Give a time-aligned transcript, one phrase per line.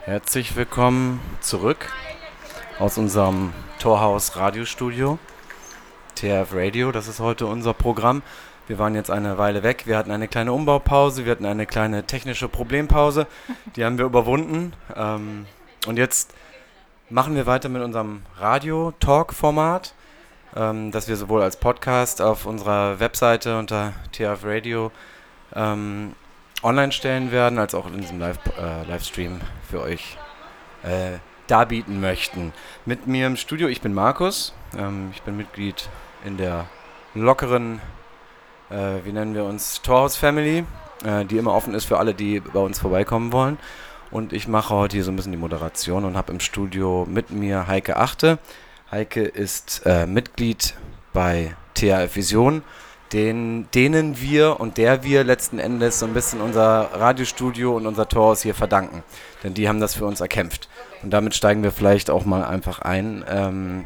[0.00, 1.92] Herzlich willkommen zurück
[2.80, 5.20] aus unserem Torhaus Radiostudio.
[6.16, 8.22] TRF Radio, das ist heute unser Programm.
[8.66, 9.86] Wir waren jetzt eine Weile weg.
[9.86, 13.28] Wir hatten eine kleine Umbaupause, wir hatten eine kleine technische Problempause.
[13.76, 14.72] Die haben wir überwunden.
[14.96, 15.46] Ähm,
[15.86, 16.34] und jetzt
[17.08, 19.94] machen wir weiter mit unserem Radio-Talk-Format,
[20.56, 24.90] ähm, das wir sowohl als Podcast auf unserer Webseite unter TRF Radio
[25.54, 26.14] ähm,
[26.62, 30.16] online stellen werden, als auch in diesem Live, äh, Livestream für euch
[30.82, 32.52] äh, darbieten möchten.
[32.86, 35.88] Mit mir im Studio, ich bin Markus, ähm, ich bin Mitglied
[36.24, 36.66] in der
[37.14, 37.80] lockeren,
[38.70, 40.64] äh, wie nennen wir uns, Torhaus Family,
[41.04, 43.58] äh, die immer offen ist für alle, die bei uns vorbeikommen wollen.
[44.10, 47.30] Und ich mache heute hier so ein bisschen die Moderation und habe im Studio mit
[47.30, 48.38] mir Heike Achte.
[48.90, 50.74] Heike ist äh, Mitglied
[51.12, 52.62] bei THF Vision
[53.12, 58.08] den, denen wir und der wir letzten Endes so ein bisschen unser Radiostudio und unser
[58.08, 59.02] Torhaus hier verdanken.
[59.42, 60.68] Denn die haben das für uns erkämpft.
[61.02, 63.24] Und damit steigen wir vielleicht auch mal einfach ein.
[63.28, 63.84] Ähm,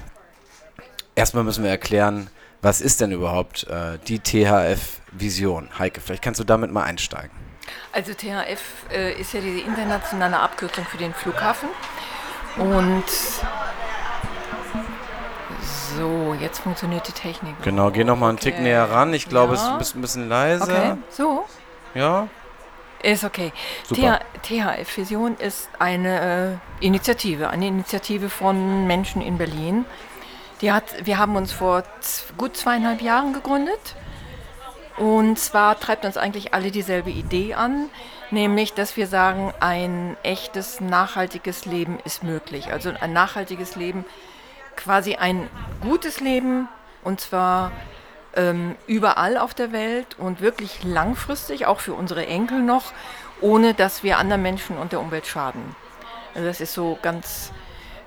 [1.15, 2.31] erstmal müssen wir erklären,
[2.63, 5.71] was ist denn überhaupt äh, die THF-Vision?
[5.79, 7.31] Heike, vielleicht kannst du damit mal einsteigen.
[7.93, 8.61] Also THF
[8.93, 11.69] äh, ist ja diese internationale Abkürzung für den Flughafen.
[12.59, 13.05] Und
[15.97, 17.55] so, jetzt funktioniert die Technik.
[17.63, 18.53] Genau, geh noch mal einen okay.
[18.53, 19.13] Tick näher ran.
[19.15, 19.79] Ich glaube, ja.
[19.79, 20.65] es ist ein bisschen leise.
[20.65, 21.45] Okay, so.
[21.95, 22.29] Ja.
[23.03, 23.53] Ist okay.
[23.85, 24.21] Super.
[24.43, 29.85] THF Vision ist eine äh, Initiative, eine Initiative von Menschen in Berlin.
[30.61, 31.83] Die hat, wir haben uns vor
[32.39, 33.97] gut zweieinhalb Jahren gegründet.
[34.97, 37.91] Und zwar treibt uns eigentlich alle dieselbe Idee an,
[38.31, 42.73] nämlich, dass wir sagen, ein echtes, nachhaltiges Leben ist möglich.
[42.73, 44.07] Also ein nachhaltiges Leben
[44.77, 45.49] quasi ein
[45.81, 46.69] gutes Leben
[47.03, 47.73] und zwar
[48.35, 52.93] ähm, überall auf der Welt und wirklich langfristig, auch für unsere Enkel noch,
[53.41, 55.75] ohne dass wir anderen Menschen und der Umwelt schaden.
[56.35, 57.53] Also das ist so ganz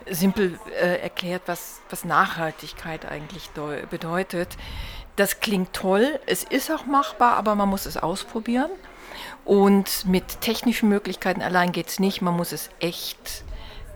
[0.07, 3.49] simpel äh, erklärt, was, was Nachhaltigkeit eigentlich
[3.89, 4.57] bedeutet.
[5.15, 8.71] Das klingt toll, es ist auch machbar, aber man muss es ausprobieren.
[9.45, 13.43] Und mit technischen Möglichkeiten allein geht es nicht, man muss es echt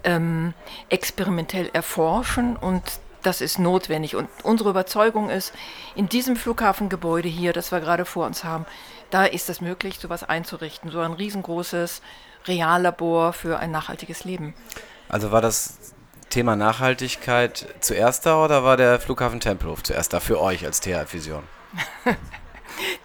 [0.04, 0.54] ähm,
[0.90, 2.84] experimentell erforschen und
[3.24, 4.16] das ist notwendig.
[4.16, 5.54] Und unsere Überzeugung ist,
[5.96, 8.66] in diesem Flughafengebäude hier, das wir gerade vor uns haben,
[9.10, 10.92] da ist es möglich, sowas einzurichten.
[10.92, 12.02] So ein riesengroßes
[12.46, 14.54] Reallabor für ein nachhaltiges Leben.
[15.08, 15.94] Also war das
[16.30, 21.44] Thema Nachhaltigkeit zuerst da oder war der Flughafen Tempelhof zuerst da für euch als THF-Vision?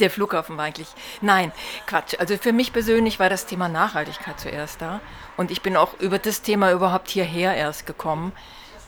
[0.00, 0.88] Der Flughafen war eigentlich.
[1.20, 1.52] Nein,
[1.86, 2.14] Quatsch.
[2.18, 5.00] Also für mich persönlich war das Thema Nachhaltigkeit zuerst da.
[5.38, 8.32] Und ich bin auch über das Thema überhaupt hierher erst gekommen,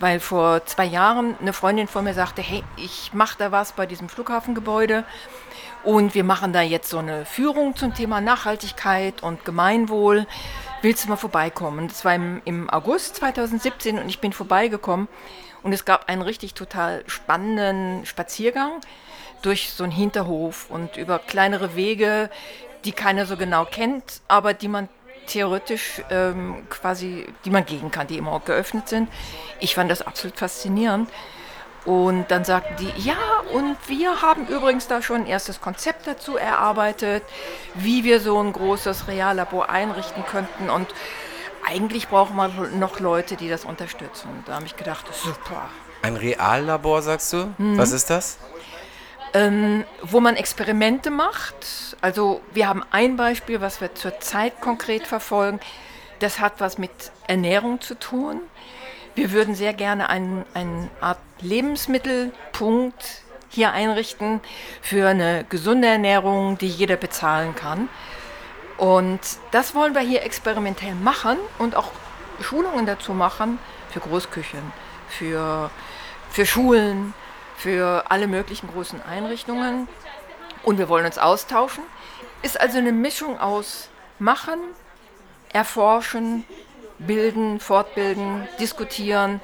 [0.01, 3.87] weil vor zwei Jahren eine Freundin von mir sagte, hey, ich mache da was bei
[3.87, 5.05] diesem Flughafengebäude
[5.85, 10.27] und wir machen da jetzt so eine Führung zum Thema Nachhaltigkeit und Gemeinwohl.
[10.83, 11.87] Willst du mal vorbeikommen?
[11.87, 15.07] Das war im, im August 2017 und ich bin vorbeigekommen
[15.63, 18.81] und es gab einen richtig total spannenden Spaziergang
[19.43, 22.29] durch so einen Hinterhof und über kleinere Wege,
[22.85, 24.89] die keiner so genau kennt, aber die man
[25.31, 29.09] theoretisch ähm, quasi, die man gehen kann, die immer auch geöffnet sind.
[29.61, 31.09] Ich fand das absolut faszinierend.
[31.87, 33.17] Und dann sagten die, ja,
[33.55, 37.23] und wir haben übrigens da schon ein erstes Konzept dazu erarbeitet,
[37.75, 40.69] wie wir so ein großes Reallabor einrichten könnten.
[40.69, 40.89] Und
[41.67, 44.29] eigentlich brauchen wir noch Leute, die das unterstützen.
[44.29, 45.71] Und da habe ich gedacht, super.
[46.03, 47.55] Ein Reallabor, sagst du?
[47.57, 47.79] Mhm.
[47.79, 48.39] Was ist das?
[49.35, 51.97] Ähm, wo man Experimente macht.
[52.01, 55.61] Also wir haben ein Beispiel, was wir zurzeit konkret verfolgen.
[56.19, 56.91] Das hat was mit
[57.27, 58.41] Ernährung zu tun.
[59.15, 64.41] Wir würden sehr gerne einen, eine Art Lebensmittelpunkt hier einrichten
[64.81, 67.89] für eine gesunde Ernährung, die jeder bezahlen kann.
[68.77, 69.21] Und
[69.51, 71.91] das wollen wir hier experimentell machen und auch
[72.41, 73.59] Schulungen dazu machen
[73.91, 74.73] für Großküchen,
[75.09, 75.71] für,
[76.31, 77.13] für Schulen,
[77.61, 79.87] für alle möglichen großen Einrichtungen
[80.63, 81.85] und wir wollen uns austauschen.
[82.43, 84.59] Ist also eine Mischung aus machen,
[85.53, 86.45] erforschen,
[86.99, 89.41] bilden, fortbilden, diskutieren,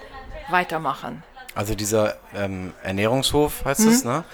[0.49, 1.23] weitermachen.
[1.55, 3.89] Also dieser ähm, Ernährungshof heißt hm?
[3.89, 4.25] es, ne?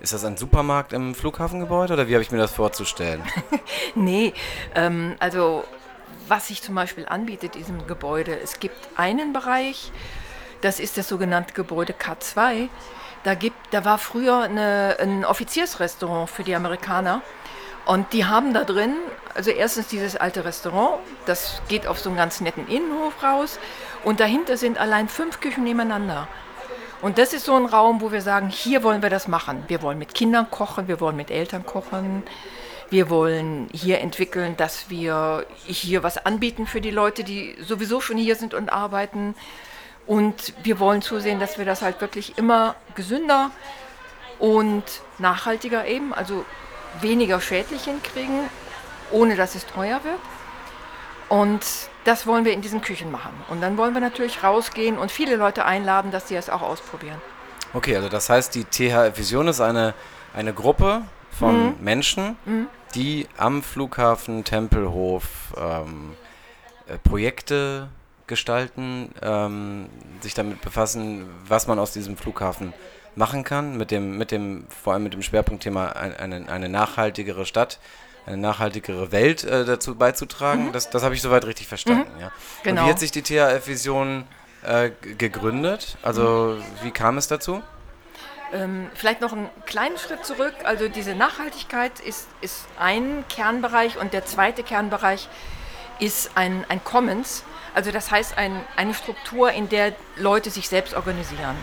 [0.00, 3.22] Ist das ein Supermarkt im Flughafengebäude oder wie habe ich mir das vorzustellen?
[3.94, 4.32] nee,
[4.74, 5.64] ähm, also
[6.28, 9.92] was sich zum Beispiel anbietet in diesem Gebäude, es gibt einen Bereich,
[10.60, 12.68] das ist das sogenannte Gebäude K2.
[13.24, 17.22] Da, gibt, da war früher eine, ein Offiziersrestaurant für die Amerikaner.
[17.84, 18.94] Und die haben da drin,
[19.34, 23.58] also erstens dieses alte Restaurant, das geht auf so einen ganz netten Innenhof raus.
[24.04, 26.28] Und dahinter sind allein fünf Küchen nebeneinander.
[27.00, 29.64] Und das ist so ein Raum, wo wir sagen, hier wollen wir das machen.
[29.66, 32.22] Wir wollen mit Kindern kochen, wir wollen mit Eltern kochen.
[32.90, 38.18] Wir wollen hier entwickeln, dass wir hier was anbieten für die Leute, die sowieso schon
[38.18, 39.34] hier sind und arbeiten.
[40.06, 43.50] Und wir wollen zusehen, dass wir das halt wirklich immer gesünder
[44.38, 44.82] und
[45.18, 46.44] nachhaltiger eben, also
[47.00, 48.40] weniger schädlich hinkriegen,
[49.10, 50.18] ohne dass es teuer wird.
[51.28, 51.60] Und
[52.04, 53.32] das wollen wir in diesen Küchen machen.
[53.48, 57.20] Und dann wollen wir natürlich rausgehen und viele Leute einladen, dass sie es auch ausprobieren.
[57.72, 59.94] Okay, also das heißt, die THF Vision ist eine,
[60.34, 61.74] eine Gruppe von mhm.
[61.80, 62.66] Menschen, mhm.
[62.94, 65.24] die am Flughafen Tempelhof
[65.56, 66.16] ähm,
[66.86, 67.88] äh, Projekte
[68.26, 69.88] gestalten, ähm,
[70.20, 72.72] sich damit befassen, was man aus diesem Flughafen
[73.14, 77.78] machen kann, mit dem, mit dem, vor allem mit dem Schwerpunktthema eine, eine nachhaltigere Stadt,
[78.26, 80.66] eine nachhaltigere Welt äh, dazu beizutragen.
[80.66, 80.72] Mhm.
[80.72, 82.10] Das, das habe ich soweit richtig verstanden.
[82.14, 82.20] Mhm.
[82.20, 82.32] Ja.
[82.62, 82.82] Genau.
[82.82, 84.24] Und wie hat sich die THF-Vision
[84.62, 85.98] äh, gegründet?
[86.02, 87.62] Also wie kam es dazu?
[88.52, 90.54] Ähm, vielleicht noch einen kleinen Schritt zurück.
[90.64, 95.28] Also diese Nachhaltigkeit ist, ist ein Kernbereich und der zweite Kernbereich
[95.98, 97.44] ist ein, ein Commons.
[97.74, 101.56] Also das heißt ein, eine Struktur, in der Leute sich selbst organisieren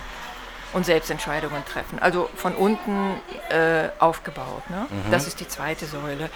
[0.73, 1.99] und Selbstentscheidungen treffen.
[1.99, 3.19] Also von unten
[3.49, 4.69] äh, aufgebaut.
[4.69, 4.87] Ne?
[4.89, 5.11] Mhm.
[5.11, 6.29] Das ist die zweite Säule.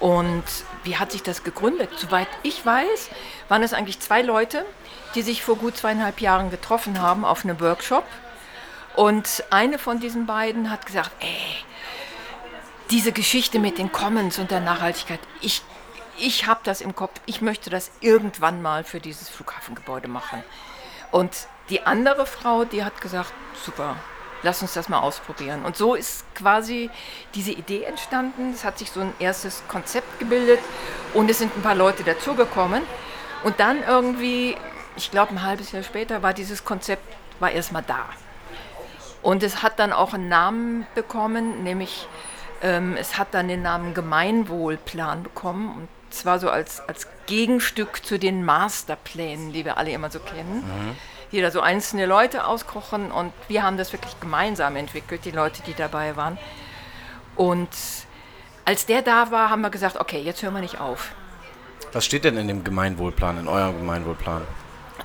[0.00, 0.44] Und
[0.84, 1.90] wie hat sich das gegründet?
[1.96, 3.10] Soweit ich weiß,
[3.48, 4.64] waren es eigentlich zwei Leute,
[5.14, 8.04] die sich vor gut zweieinhalb Jahren getroffen haben auf einem Workshop.
[8.94, 11.64] Und eine von diesen beiden hat gesagt, ey,
[12.90, 15.62] diese Geschichte mit den Commons und der Nachhaltigkeit, ich,
[16.18, 20.42] ich habe das im Kopf, ich möchte das irgendwann mal für dieses Flughafengebäude machen.
[21.10, 23.32] Und die andere Frau, die hat gesagt,
[23.64, 23.96] super,
[24.42, 25.64] lass uns das mal ausprobieren.
[25.64, 26.90] Und so ist quasi
[27.34, 28.52] diese Idee entstanden.
[28.52, 30.60] Es hat sich so ein erstes Konzept gebildet
[31.14, 32.82] und es sind ein paar Leute dazugekommen.
[33.44, 34.56] Und dann irgendwie,
[34.96, 37.02] ich glaube ein halbes Jahr später, war dieses Konzept
[37.40, 38.06] war erstmal da.
[39.22, 42.08] Und es hat dann auch einen Namen bekommen, nämlich
[42.62, 45.68] ähm, es hat dann den Namen Gemeinwohlplan bekommen.
[45.76, 50.64] Und zwar so als, als Gegenstück zu den Masterplänen, die wir alle immer so kennen.
[50.64, 50.96] Mhm
[51.30, 55.74] jeder so einzelne Leute auskochen und wir haben das wirklich gemeinsam entwickelt, die Leute, die
[55.74, 56.38] dabei waren.
[57.36, 57.68] Und
[58.64, 61.12] als der da war, haben wir gesagt, okay, jetzt hören wir nicht auf.
[61.92, 64.42] Was steht denn in dem Gemeinwohlplan, in eurem Gemeinwohlplan?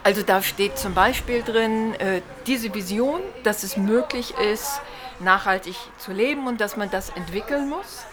[0.04, 4.82] Also da steht zum Beispiel drin äh, diese Vision, dass es möglich ist,
[5.20, 8.06] nachhaltig zu leben und dass man das entwickeln muss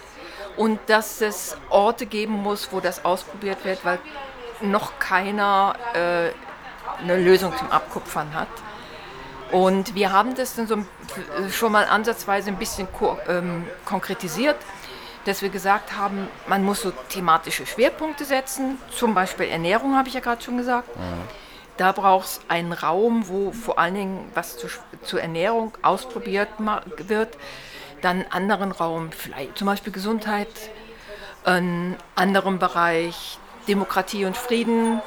[0.60, 3.98] und dass es Orte geben muss, wo das ausprobiert wird, weil
[4.60, 8.48] noch keiner äh, eine Lösung zum Abkupfern hat.
[9.52, 10.84] Und wir haben das dann so
[11.50, 12.86] schon mal ansatzweise ein bisschen
[13.26, 14.56] ähm, konkretisiert,
[15.24, 20.14] dass wir gesagt haben, man muss so thematische Schwerpunkte setzen, zum Beispiel Ernährung, habe ich
[20.14, 20.94] ja gerade schon gesagt.
[20.94, 21.22] Mhm.
[21.78, 24.66] Da braucht es einen Raum, wo vor allen Dingen was zu,
[25.04, 26.50] zur Ernährung ausprobiert
[27.08, 27.38] wird.
[28.02, 30.48] Dann anderen Raum, vielleicht zum Beispiel Gesundheit,
[31.44, 33.38] einen anderen Bereich
[33.68, 35.00] Demokratie und Frieden,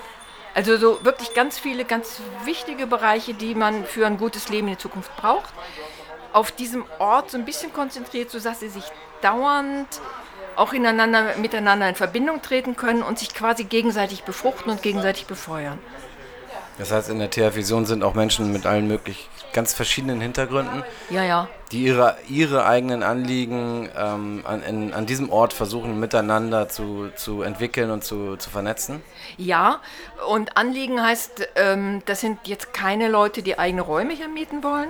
[0.56, 4.74] also so wirklich ganz viele, ganz wichtige Bereiche, die man für ein gutes Leben in
[4.74, 5.54] der Zukunft braucht.
[6.32, 8.84] Auf diesem Ort so ein bisschen konzentriert, sodass sie sich
[9.22, 9.88] dauernd
[10.56, 15.80] auch ineinander, miteinander in Verbindung treten können und sich quasi gegenseitig befruchten und gegenseitig befeuern.
[16.78, 21.24] Das heißt, in der TH-Vision sind auch Menschen mit allen möglichen, ganz verschiedenen Hintergründen, ja,
[21.24, 21.48] ja.
[21.72, 27.44] die ihre, ihre eigenen Anliegen ähm, an, in, an diesem Ort versuchen miteinander zu, zu
[27.44, 29.02] entwickeln und zu, zu vernetzen?
[29.38, 29.82] Ja,
[30.28, 34.90] und Anliegen heißt, ähm, das sind jetzt keine Leute, die eigene Räume hier mieten wollen.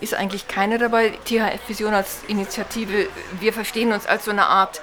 [0.00, 1.10] Ist eigentlich keine dabei.
[1.26, 4.80] THF-Vision als Initiative, wir verstehen uns als so eine Art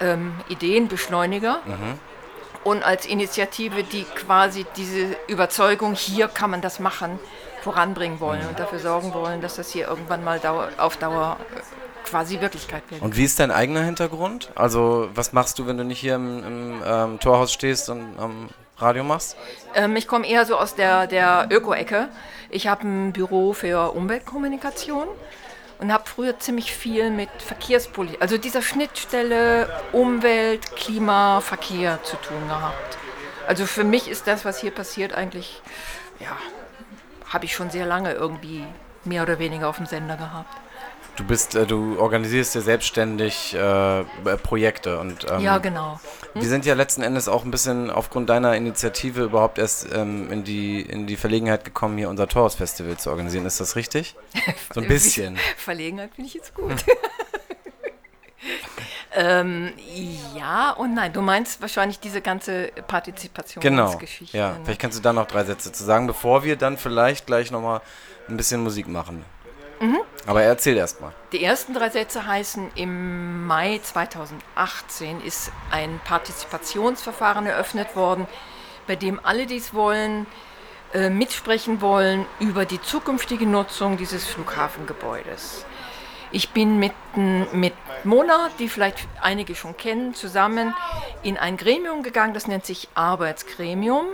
[0.00, 1.60] ähm, Ideenbeschleuniger.
[1.64, 2.07] Mhm
[2.64, 7.18] und als Initiative, die quasi diese Überzeugung, hier kann man das machen,
[7.62, 10.40] voranbringen wollen und dafür sorgen wollen, dass das hier irgendwann mal
[10.78, 11.60] auf Dauer äh,
[12.08, 13.02] quasi Wirklichkeit wird.
[13.02, 14.50] Und wie ist dein eigener Hintergrund?
[14.54, 18.48] Also was machst du, wenn du nicht hier im, im ähm, Torhaus stehst und am
[18.78, 19.36] Radio machst?
[19.74, 22.08] Ähm, ich komme eher so aus der, der Öko-Ecke.
[22.50, 25.08] Ich habe ein Büro für Umweltkommunikation
[25.78, 32.48] und habe früher ziemlich viel mit Verkehrspolitik, also dieser Schnittstelle Umwelt, Klima, Verkehr zu tun
[32.48, 32.98] gehabt.
[33.46, 35.62] Also für mich ist das, was hier passiert, eigentlich,
[36.20, 36.36] ja,
[37.28, 38.64] habe ich schon sehr lange irgendwie
[39.04, 40.54] mehr oder weniger auf dem Sender gehabt.
[41.18, 44.04] Du bist, äh, du organisierst ja selbstständig äh,
[44.44, 45.98] Projekte und ähm, ja genau.
[46.32, 46.42] Hm?
[46.42, 50.44] Wir sind ja letzten Endes auch ein bisschen aufgrund deiner Initiative überhaupt erst ähm, in
[50.44, 53.46] die in die Verlegenheit gekommen, hier unser Torhaus-Festival zu organisieren.
[53.46, 54.14] Ist das richtig?
[54.72, 55.36] So ein bisschen.
[55.56, 56.72] Verlegenheit finde ich jetzt gut.
[59.14, 59.72] ähm,
[60.36, 61.12] ja und nein.
[61.12, 64.36] Du meinst wahrscheinlich diese ganze Partizipationsgeschichte.
[64.36, 64.50] Genau.
[64.50, 64.58] Ja.
[64.58, 64.60] Ne?
[64.64, 67.80] Vielleicht kannst du da noch drei Sätze zu sagen, bevor wir dann vielleicht gleich nochmal
[68.28, 69.24] ein bisschen Musik machen.
[69.80, 69.98] Mhm.
[70.26, 71.12] Aber erzähl erst mal.
[71.32, 78.26] Die ersten drei Sätze heißen, im Mai 2018 ist ein Partizipationsverfahren eröffnet worden,
[78.86, 80.26] bei dem alle, die es wollen,
[80.94, 85.64] äh, mitsprechen wollen über die zukünftige Nutzung dieses Flughafengebäudes.
[86.30, 86.92] Ich bin mit,
[87.52, 87.72] mit
[88.04, 90.74] Mona, die vielleicht einige schon kennen, zusammen
[91.22, 94.06] in ein Gremium gegangen, das nennt sich Arbeitsgremium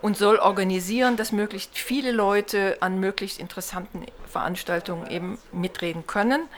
[0.00, 4.02] und soll organisieren, dass möglichst viele Leute an möglichst interessanten
[4.32, 6.48] Veranstaltungen eben mitreden können.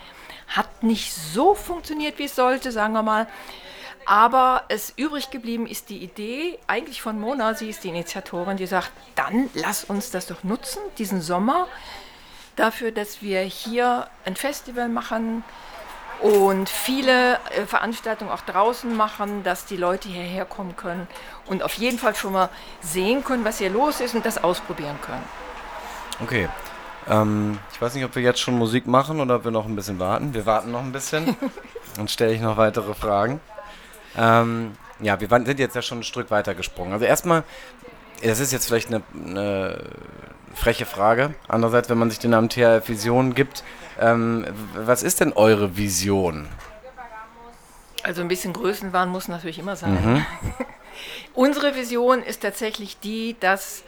[0.48, 3.26] Hat nicht so funktioniert, wie es sollte, sagen wir mal.
[4.06, 8.66] Aber es übrig geblieben ist die Idee eigentlich von Mona, sie ist die Initiatorin, die
[8.66, 11.68] sagt, dann lass uns das doch nutzen, diesen Sommer,
[12.56, 15.42] dafür, dass wir hier ein Festival machen,
[16.20, 21.06] und viele äh, Veranstaltungen auch draußen machen, dass die Leute hierher kommen können
[21.46, 22.48] und auf jeden Fall schon mal
[22.80, 25.24] sehen können, was hier los ist und das ausprobieren können.
[26.22, 26.48] Okay.
[27.08, 29.76] Ähm, ich weiß nicht, ob wir jetzt schon Musik machen oder ob wir noch ein
[29.76, 30.34] bisschen warten.
[30.34, 31.36] Wir warten noch ein bisschen.
[31.96, 33.40] Dann stelle ich noch weitere Fragen.
[34.16, 36.92] Ähm, ja, wir sind jetzt ja schon ein Stück weiter gesprungen.
[36.92, 37.42] Also erstmal,
[38.22, 39.90] das ist jetzt vielleicht eine, eine
[40.54, 41.34] freche Frage.
[41.48, 43.64] Andererseits, wenn man sich den Namen THF Vision gibt,
[44.00, 46.48] ähm, was ist denn eure Vision?
[48.02, 49.92] Also ein bisschen Größenwahn muss natürlich immer sein.
[49.92, 50.26] Mhm.
[51.34, 53.82] Unsere Vision ist tatsächlich die, dass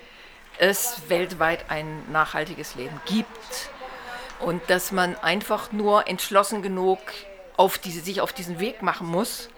[0.58, 3.70] es weltweit ein nachhaltiges Leben gibt
[4.40, 6.98] und dass man einfach nur entschlossen genug
[7.56, 9.48] auf diese, sich auf diesen Weg machen muss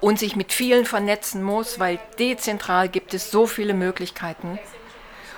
[0.00, 4.58] und sich mit vielen vernetzen muss, weil dezentral gibt es so viele Möglichkeiten.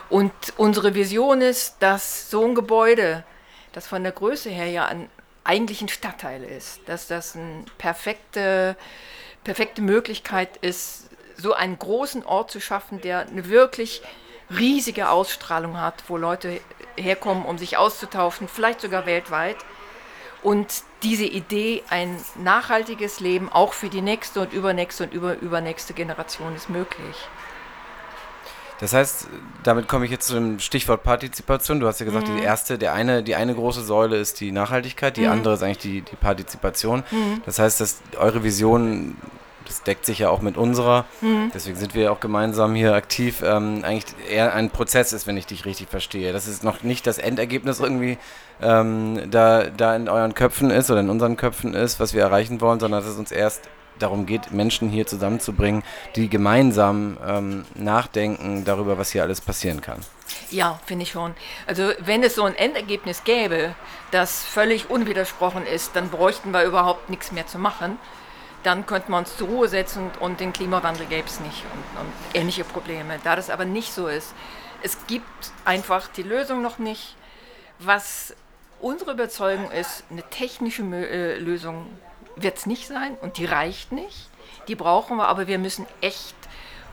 [0.09, 3.25] Und unsere Vision ist, dass so ein Gebäude
[3.73, 5.09] das von der Größe her ja ein,
[5.45, 8.77] eigentlich ein Stadtteil ist, dass das eine perfekte,
[9.45, 14.03] perfekte Möglichkeit ist, so einen großen Ort zu schaffen, der eine wirklich
[14.57, 16.61] riesige Ausstrahlung hat, wo Leute
[16.97, 19.57] herkommen, um sich auszutauschen, vielleicht sogar weltweit.
[20.43, 20.69] Und
[21.03, 26.55] diese Idee, ein nachhaltiges Leben auch für die nächste und übernächste und über, übernächste Generation
[26.57, 27.17] ist möglich.
[28.81, 29.29] Das heißt,
[29.63, 31.81] damit komme ich jetzt zu dem Stichwort Partizipation.
[31.81, 32.39] Du hast ja gesagt, mhm.
[32.39, 35.33] die erste, der eine, die eine große Säule ist die Nachhaltigkeit, die mhm.
[35.33, 37.05] andere ist eigentlich die, die Partizipation.
[37.11, 37.43] Mhm.
[37.45, 39.19] Das heißt, dass eure Vision,
[39.71, 41.51] das deckt sich ja auch mit unserer, mhm.
[41.55, 45.37] deswegen sind wir ja auch gemeinsam hier aktiv, ähm, eigentlich eher ein Prozess ist, wenn
[45.37, 46.33] ich dich richtig verstehe.
[46.33, 48.19] Das ist noch nicht das Endergebnis irgendwie
[48.61, 52.61] ähm, da, da in euren Köpfen ist oder in unseren Köpfen ist, was wir erreichen
[52.61, 53.69] wollen, sondern dass es uns erst
[54.01, 55.83] darum geht, Menschen hier zusammenzubringen,
[56.17, 60.01] die gemeinsam ähm, nachdenken darüber, was hier alles passieren kann.
[60.51, 61.35] Ja, finde ich schon.
[61.67, 63.75] Also wenn es so ein Endergebnis gäbe,
[64.11, 67.99] das völlig unwidersprochen ist, dann bräuchten wir überhaupt nichts mehr zu machen.
[68.63, 72.13] Dann könnten wir uns zur Ruhe setzen und den Klimawandel gäbe es nicht und, und
[72.35, 73.19] ähnliche Probleme.
[73.25, 74.35] Da das aber nicht so ist,
[74.83, 77.17] es gibt einfach die Lösung noch nicht.
[77.79, 78.35] Was
[78.81, 81.87] unsere Überzeugung ist, eine technische äh, Lösung
[82.37, 84.29] wird es nicht sein und die reicht nicht.
[84.69, 86.37] Die brauchen wir, aber wir müssen echt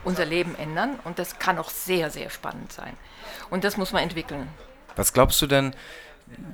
[0.04, 2.96] unser Leben ändern und das kann auch sehr, sehr spannend sein.
[3.50, 4.48] Und das muss man entwickeln.
[4.96, 5.74] Was glaubst du denn,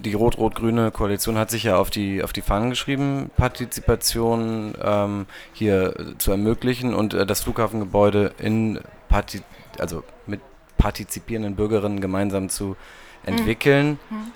[0.04, 6.14] die rot-rot-grüne Koalition hat sich ja auf die, auf die Fahnen geschrieben, Partizipation ähm, hier
[6.18, 9.42] zu ermöglichen und äh, das Flughafengebäude in Parti
[9.78, 10.40] also mit
[10.76, 12.76] partizipierenden Bürgerinnen gemeinsam zu
[13.24, 13.98] entwickeln.
[14.10, 14.16] Mhm.
[14.16, 14.32] mhm.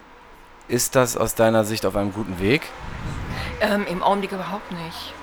[0.68, 2.60] Ist das aus deiner Sicht auf einem guten Weg?
[3.62, 5.14] Ähm, Im Augenblick überhaupt nicht.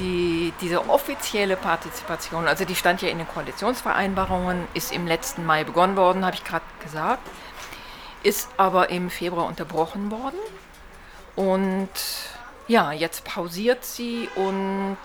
[0.00, 5.62] Die, diese offizielle Partizipation, also die stand ja in den Koalitionsvereinbarungen, ist im letzten Mai
[5.62, 7.22] begonnen worden, habe ich gerade gesagt,
[8.22, 10.38] ist aber im Februar unterbrochen worden.
[11.36, 11.88] Und
[12.68, 14.98] ja, jetzt pausiert sie und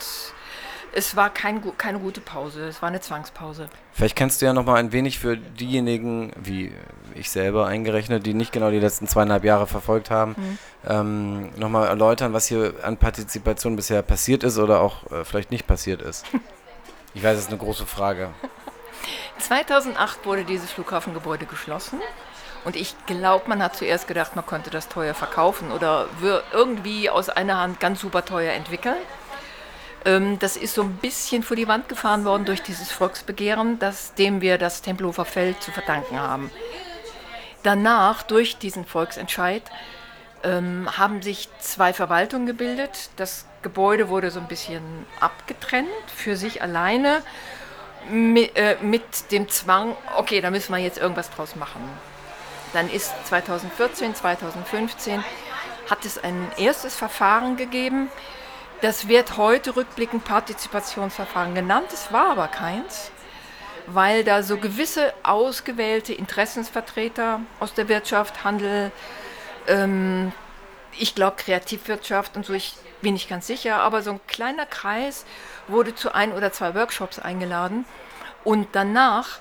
[0.96, 3.68] es war kein, keine gute Pause, es war eine Zwangspause.
[3.92, 6.72] Vielleicht kannst du ja noch mal ein wenig für diejenigen, wie
[7.16, 10.58] ich selber eingerechnet, die nicht genau die letzten zweieinhalb Jahre verfolgt haben, mhm.
[10.88, 15.52] ähm, noch mal erläutern, was hier an Partizipation bisher passiert ist oder auch äh, vielleicht
[15.52, 16.26] nicht passiert ist.
[17.14, 18.30] Ich weiß, das ist eine große Frage.
[19.40, 22.00] 2008 wurde dieses Flughafengebäude geschlossen.
[22.66, 26.08] Und ich glaube, man hat zuerst gedacht, man könnte das teuer verkaufen oder
[26.52, 28.98] irgendwie aus einer Hand ganz super teuer entwickeln.
[30.04, 34.16] Ähm, das ist so ein bisschen vor die Wand gefahren worden durch dieses Volksbegehren, das,
[34.16, 36.52] dem wir das Tempelhofer Feld zu verdanken haben.
[37.62, 39.64] Danach, durch diesen Volksentscheid,
[40.44, 43.10] ähm, haben sich zwei Verwaltungen gebildet.
[43.16, 44.82] Das Gebäude wurde so ein bisschen
[45.20, 47.22] abgetrennt für sich alleine
[48.10, 51.82] mit, äh, mit dem Zwang, okay, da müssen wir jetzt irgendwas draus machen.
[52.76, 55.24] Dann ist 2014, 2015
[55.90, 58.10] hat es ein erstes Verfahren gegeben,
[58.82, 63.12] das wird heute rückblickend Partizipationsverfahren genannt, es war aber keins,
[63.88, 68.92] weil da so gewisse ausgewählte Interessensvertreter aus der Wirtschaft, Handel,
[69.68, 70.34] ähm,
[71.00, 75.26] ich glaube Kreativwirtschaft und so, ich bin nicht ganz sicher, aber so ein kleiner Kreis
[75.70, 77.86] wurde zu ein oder zwei Workshops eingeladen.
[78.44, 79.40] Und danach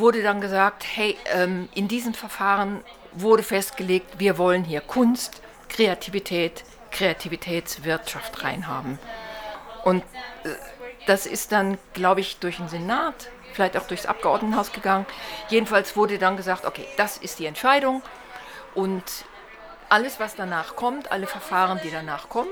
[0.00, 6.64] wurde dann gesagt, hey, ähm, in diesem Verfahren wurde festgelegt, wir wollen hier Kunst, Kreativität,
[6.90, 8.98] Kreativitätswirtschaft reinhaben.
[9.84, 10.02] Und
[10.44, 10.48] äh,
[11.06, 15.06] das ist dann, glaube ich, durch den Senat, vielleicht auch durchs Abgeordnetenhaus gegangen.
[15.48, 18.02] Jedenfalls wurde dann gesagt, okay, das ist die Entscheidung
[18.74, 19.04] und
[19.88, 22.50] alles, was danach kommt, alle Verfahren, die danach kommen,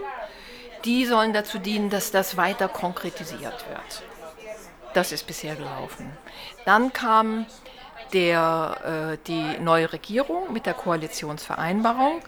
[0.84, 4.02] die sollen dazu dienen, dass das weiter konkretisiert wird.
[4.98, 6.10] Das ist bisher gelaufen.
[6.64, 7.46] Dann kam
[8.12, 12.20] der, äh, die neue Regierung mit der Koalitionsvereinbarung.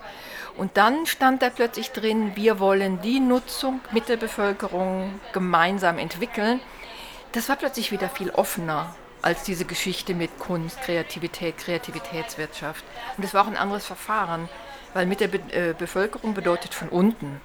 [0.57, 6.61] Und dann stand da plötzlich drin, wir wollen die Nutzung mit der Bevölkerung gemeinsam entwickeln.
[7.33, 12.85] Das war plötzlich wieder viel offener als diese Geschichte mit Kunst, Kreativität, Kreativitätswirtschaft.
[13.17, 14.49] Und es war auch ein anderes Verfahren,
[14.95, 17.41] weil mit der Be äh, Bevölkerung bedeutet von unten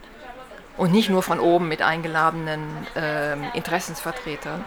[0.77, 2.61] und nicht nur von oben mit eingeladenen
[2.95, 4.63] äh, Interessensvertretern.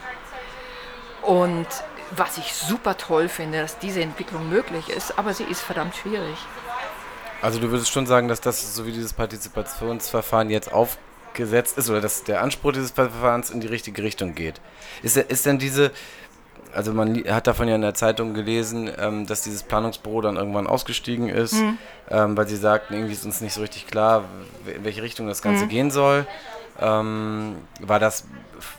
[1.23, 1.67] Und
[2.11, 6.39] was ich super toll finde, dass diese Entwicklung möglich ist, aber sie ist verdammt schwierig.
[7.43, 12.01] Also du würdest schon sagen, dass das, so wie dieses Partizipationsverfahren jetzt aufgesetzt ist, oder
[12.01, 14.61] dass der Anspruch dieses Verfahrens in die richtige Richtung geht.
[15.03, 15.93] Ist, ist denn diese,
[16.75, 20.67] also man hat davon ja in der Zeitung gelesen, ähm, dass dieses Planungsbüro dann irgendwann
[20.67, 21.79] ausgestiegen ist, mhm.
[22.11, 24.25] ähm, weil sie sagten, irgendwie ist uns nicht so richtig klar,
[24.67, 25.69] in welche Richtung das Ganze mhm.
[25.69, 26.27] gehen soll.
[26.81, 28.25] Ähm, war das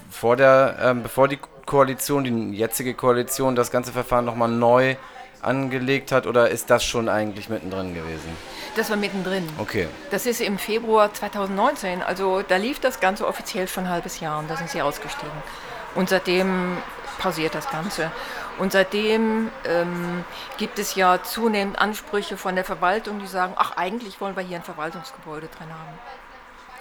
[0.09, 4.95] vor der, ähm, bevor die Koalition, die jetzige Koalition, das ganze Verfahren nochmal neu
[5.43, 8.35] angelegt hat oder ist das schon eigentlich mittendrin gewesen?
[8.75, 9.47] Das war mittendrin.
[9.59, 9.87] Okay.
[10.09, 14.39] Das ist im Februar 2019, also da lief das Ganze offiziell schon ein halbes Jahr
[14.39, 15.31] und da sind sie ausgestiegen.
[15.93, 16.77] Und seitdem
[17.19, 18.11] pausiert das Ganze.
[18.57, 20.25] Und seitdem ähm,
[20.57, 24.57] gibt es ja zunehmend Ansprüche von der Verwaltung, die sagen, ach eigentlich wollen wir hier
[24.57, 25.99] ein Verwaltungsgebäude drin haben.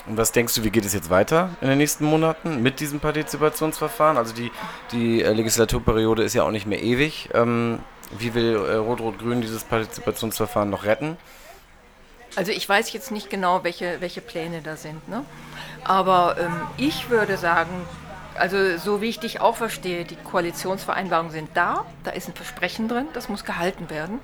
[0.09, 2.99] Und was denkst du, wie geht es jetzt weiter in den nächsten Monaten mit diesem
[2.99, 4.17] Partizipationsverfahren?
[4.17, 4.50] Also die,
[4.91, 7.29] die äh, Legislaturperiode ist ja auch nicht mehr ewig.
[7.35, 7.81] Ähm,
[8.19, 11.19] wie will äh, Rot-Rot-Grün dieses Partizipationsverfahren noch retten?
[12.37, 15.06] Also ich weiß jetzt nicht genau, welche, welche Pläne da sind.
[15.09, 15.25] Ne?
[15.85, 17.71] Aber ähm, ich würde sagen,
[18.35, 22.89] also so wie ich dich auch verstehe, die Koalitionsvereinbarungen sind da, da ist ein Versprechen
[22.89, 24.21] drin, das muss gehalten werden.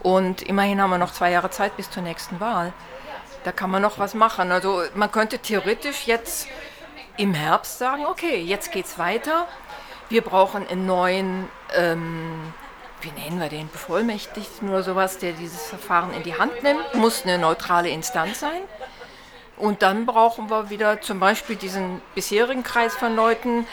[0.00, 2.72] Und immerhin haben wir noch zwei Jahre Zeit bis zur nächsten Wahl
[3.48, 4.52] da kann man noch was machen.
[4.52, 6.48] Also man könnte theoretisch jetzt
[7.16, 9.46] im Herbst sagen, okay, jetzt geht's weiter.
[10.10, 12.52] Wir brauchen einen neuen, ähm,
[13.00, 16.94] wie nennen wir den, Bevollmächtigten oder sowas, der dieses Verfahren in die Hand nimmt.
[16.94, 18.60] Muss eine neutrale Instanz sein.
[19.56, 23.66] Und dann brauchen wir wieder zum Beispiel diesen bisherigen Kreis von Leuten,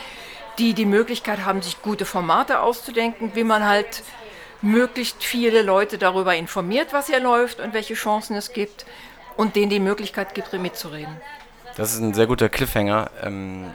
[0.58, 4.04] die die Möglichkeit haben, sich gute Formate auszudenken, wie man halt
[4.62, 8.86] möglichst viele Leute darüber informiert, was hier läuft und welche Chancen es gibt
[9.38, 11.18] und denen die Möglichkeit gibt, mitzureden.
[11.78, 13.10] Das ist ein sehr guter Cliffhanger.
[13.24, 13.74] Ähm,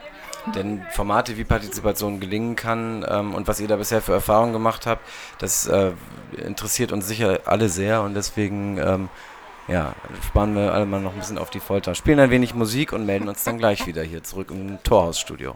[0.55, 4.87] denn Formate wie Partizipation gelingen kann ähm, und was ihr da bisher für Erfahrungen gemacht
[4.87, 5.07] habt,
[5.39, 5.93] das äh,
[6.37, 9.09] interessiert uns sicher alle sehr und deswegen ähm,
[9.69, 9.95] ja,
[10.27, 13.07] sparen wir alle mal noch ein bisschen auf die Folter, spielen ein wenig Musik und
[13.07, 15.55] melden uns dann gleich wieder hier zurück im Torhausstudio.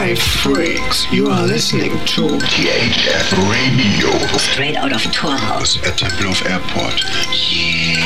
[0.00, 1.10] Hi, freaks.
[1.10, 4.10] You are listening to THF Radio.
[4.38, 7.02] Straight out of Torhaus at Tempelhof Airport.
[7.34, 7.98] Yeah.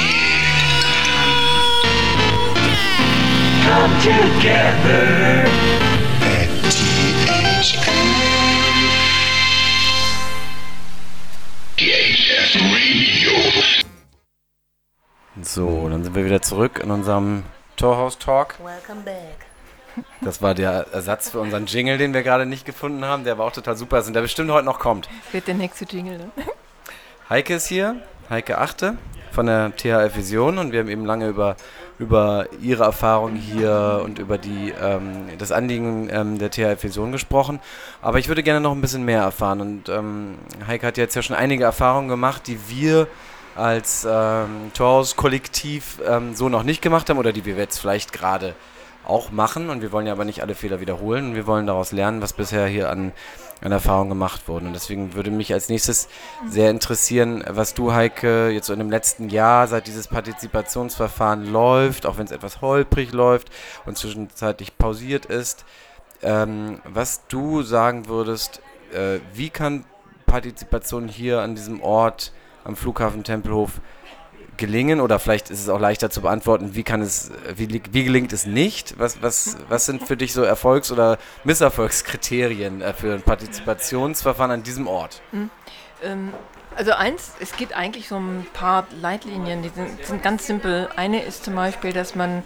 [3.69, 5.45] Come together
[6.25, 7.77] at THF.
[11.77, 13.33] THF Radio.
[15.43, 17.45] So, dann sind wir wieder zurück in unserem
[17.77, 18.59] Torhaus Talk.
[18.65, 19.52] Welcome back.
[20.21, 23.25] Das war der Ersatz für unseren Jingle, den wir gerade nicht gefunden haben.
[23.25, 25.09] Der war auch total super, und der bestimmt heute noch kommt.
[25.33, 26.31] Wird der nächste Jingle, ne?
[27.29, 27.97] Heike ist hier,
[28.29, 28.97] Heike Achte
[29.31, 31.57] von der THF Vision und wir haben eben lange über,
[31.99, 37.61] über ihre Erfahrungen hier und über die, ähm, das Anliegen ähm, der THF Vision gesprochen.
[38.03, 41.23] Aber ich würde gerne noch ein bisschen mehr erfahren und ähm, Heike hat jetzt ja
[41.23, 43.09] schon einige Erfahrungen gemacht, die wir
[43.55, 48.55] als ähm, Torhaus-Kollektiv ähm, so noch nicht gemacht haben oder die wir jetzt vielleicht gerade
[49.13, 51.93] auch machen und wir wollen ja aber nicht alle Fehler wiederholen und wir wollen daraus
[51.93, 53.13] lernen, was bisher hier an,
[53.61, 54.67] an Erfahrungen gemacht wurde.
[54.67, 56.09] Und deswegen würde mich als nächstes
[56.49, 62.07] sehr interessieren, was du, Heike, jetzt so in dem letzten Jahr, seit dieses Partizipationsverfahren läuft,
[62.07, 63.51] auch wenn es etwas holprig läuft
[63.85, 65.65] und zwischenzeitlich pausiert ist,
[66.23, 69.85] ähm, was du sagen würdest, äh, wie kann
[70.27, 72.33] Partizipation hier an diesem Ort
[72.65, 73.81] am Flughafen Tempelhof
[74.63, 75.01] gelingen?
[75.01, 78.47] Oder vielleicht ist es auch leichter zu beantworten, wie kann es, wie, wie gelingt es
[78.47, 78.99] nicht?
[78.99, 84.63] Was, was, was sind für dich so Erfolgs- oder Misserfolgskriterien äh, für ein Partizipationsverfahren an
[84.63, 85.21] diesem Ort?
[85.33, 85.51] Mhm.
[86.03, 86.33] Ähm,
[86.77, 90.89] also eins, es gibt eigentlich so ein paar Leitlinien, die sind, sind ganz simpel.
[90.97, 92.45] Eine ist zum Beispiel, dass man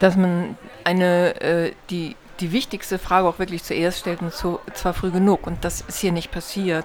[0.00, 5.12] dass man eine, äh, die, die wichtigste Frage auch wirklich zuerst stellt und zwar früh
[5.12, 5.46] genug.
[5.46, 6.84] Und das ist hier nicht passiert.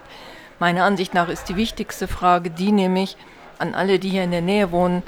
[0.60, 3.18] Meiner Ansicht nach ist die wichtigste Frage die nämlich
[3.60, 5.04] an alle, die hier in der Nähe wohnen,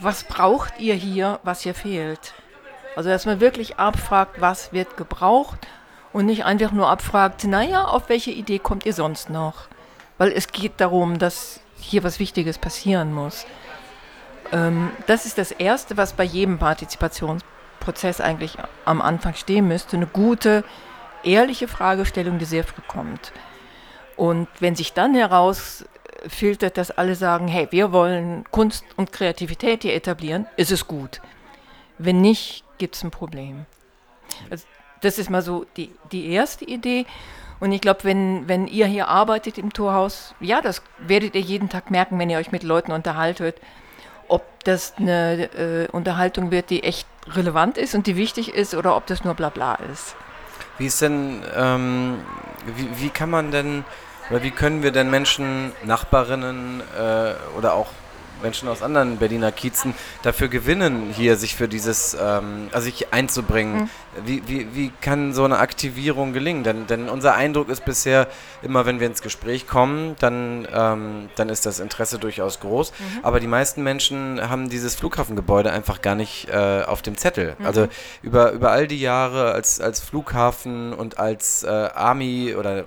[0.00, 2.34] was braucht ihr hier, was hier fehlt?
[2.96, 5.66] Also dass man wirklich abfragt, was wird gebraucht
[6.12, 9.68] und nicht einfach nur abfragt, naja, auf welche Idee kommt ihr sonst noch?
[10.18, 13.46] Weil es geht darum, dass hier was Wichtiges passieren muss.
[14.52, 19.96] Ähm, das ist das Erste, was bei jedem Partizipationsprozess eigentlich am Anfang stehen müsste.
[19.96, 20.64] Eine gute,
[21.22, 23.32] ehrliche Fragestellung, die sehr früh kommt.
[24.20, 29.94] Und wenn sich dann herausfiltert, dass alle sagen, hey, wir wollen Kunst und Kreativität hier
[29.94, 31.22] etablieren, ist es gut.
[31.96, 33.64] Wenn nicht, gibt es ein Problem.
[34.50, 34.66] Also
[35.00, 37.06] das ist mal so die, die erste Idee.
[37.60, 41.70] Und ich glaube, wenn, wenn ihr hier arbeitet im Torhaus, ja, das werdet ihr jeden
[41.70, 43.56] Tag merken, wenn ihr euch mit Leuten unterhaltet
[44.30, 48.96] ob das eine äh, Unterhaltung wird, die echt relevant ist und die wichtig ist oder
[48.96, 50.14] ob das nur Blabla ist.
[50.78, 52.20] Wie ist denn, ähm,
[52.76, 53.84] wie, wie kann man denn,
[54.30, 57.88] oder wie können wir denn Menschen, Nachbarinnen äh, oder auch
[58.42, 63.82] Menschen aus anderen Berliner Kiezen dafür gewinnen, hier sich für dieses, ähm, also sich einzubringen.
[63.82, 63.90] Mhm.
[64.24, 66.64] Wie, wie, wie kann so eine Aktivierung gelingen?
[66.64, 68.28] Denn, denn unser Eindruck ist bisher,
[68.62, 72.92] immer wenn wir ins Gespräch kommen, dann, ähm, dann ist das Interesse durchaus groß.
[72.92, 73.04] Mhm.
[73.22, 77.54] Aber die meisten Menschen haben dieses Flughafengebäude einfach gar nicht äh, auf dem Zettel.
[77.58, 77.66] Mhm.
[77.66, 77.88] Also
[78.22, 82.84] über, über all die Jahre als, als Flughafen und als äh, Army oder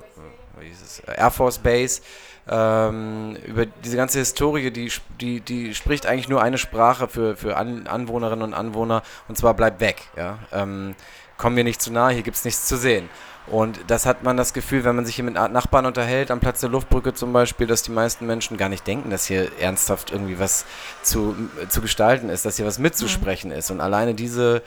[1.08, 2.02] Air Force Base
[2.48, 7.58] ähm, über diese ganze Historie, die, die, die spricht eigentlich nur eine Sprache für, für
[7.58, 10.02] An Anwohnerinnen und Anwohner und zwar bleibt weg.
[10.18, 10.40] Ja?
[10.52, 10.96] Ähm,
[11.38, 13.10] kommen wir nicht zu nahe, hier gibt es nichts zu sehen.
[13.48, 16.62] Und das hat man das Gefühl, wenn man sich hier mit Nachbarn unterhält, am Platz
[16.62, 20.40] der Luftbrücke zum Beispiel, dass die meisten Menschen gar nicht denken, dass hier ernsthaft irgendwie
[20.40, 20.66] was
[21.02, 21.36] zu,
[21.68, 23.58] zu gestalten ist, dass hier was mitzusprechen mhm.
[23.58, 23.70] ist.
[23.70, 24.62] Und alleine diese,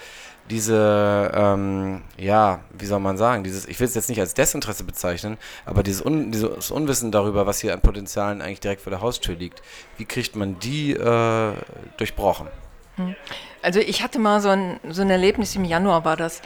[0.51, 4.85] diese, ähm, ja, wie soll man sagen, dieses, ich will es jetzt nicht als Desinteresse
[4.85, 9.01] bezeichnen, aber dieses, Un, dieses Unwissen darüber, was hier an Potenzialen eigentlich direkt vor der
[9.01, 9.63] Haustür liegt,
[9.97, 11.53] wie kriegt man die äh,
[11.97, 12.49] durchbrochen?
[12.97, 13.15] Hm.
[13.63, 16.43] Also ich hatte mal so ein, so ein Erlebnis im Januar war das,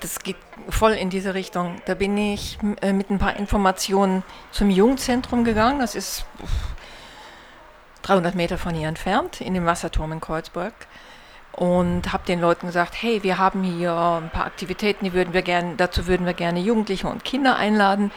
[0.00, 0.36] das geht
[0.68, 1.76] voll in diese Richtung.
[1.86, 6.24] Da bin ich äh, mit ein paar Informationen zum Jugendzentrum gegangen, das ist
[8.02, 10.74] 300 Meter von hier entfernt, in dem Wasserturm in Kreuzberg
[11.52, 15.42] und habe den Leuten gesagt, hey, wir haben hier ein paar Aktivitäten, die würden wir
[15.42, 18.12] gerne, dazu würden wir gerne Jugendliche und Kinder einladen,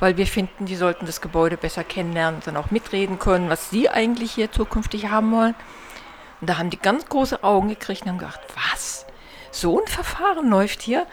[0.00, 3.70] weil wir finden, die sollten das Gebäude besser kennenlernen und dann auch mitreden können, was
[3.70, 5.54] sie eigentlich hier zukünftig haben wollen.
[6.40, 9.06] Und da haben die ganz große Augen gekriegt und haben gedacht, was?
[9.50, 11.06] So ein Verfahren läuft hier?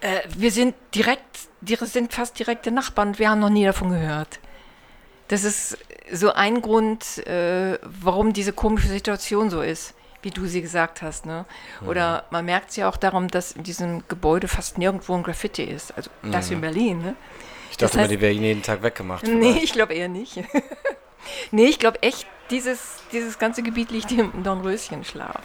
[0.00, 4.40] Äh, wir sind direkt, die sind fast direkte Nachbarn, wir haben noch nie davon gehört.
[5.28, 5.78] Das ist
[6.12, 11.26] so ein Grund, äh, warum diese komische Situation so ist wie du sie gesagt hast.
[11.26, 11.44] Ne?
[11.86, 12.26] Oder mhm.
[12.30, 15.96] man merkt es ja auch darum, dass in diesem Gebäude fast nirgendwo ein Graffiti ist.
[15.96, 16.32] Also mhm.
[16.32, 16.98] das in Berlin.
[17.02, 17.16] Ne?
[17.70, 19.26] Ich dachte das heißt, immer, die werden jeden Tag weggemacht.
[19.28, 20.42] Nee, ich glaube eher nicht.
[21.50, 25.42] nee, ich glaube echt, dieses, dieses ganze Gebiet liegt im Dornröschenschlaf.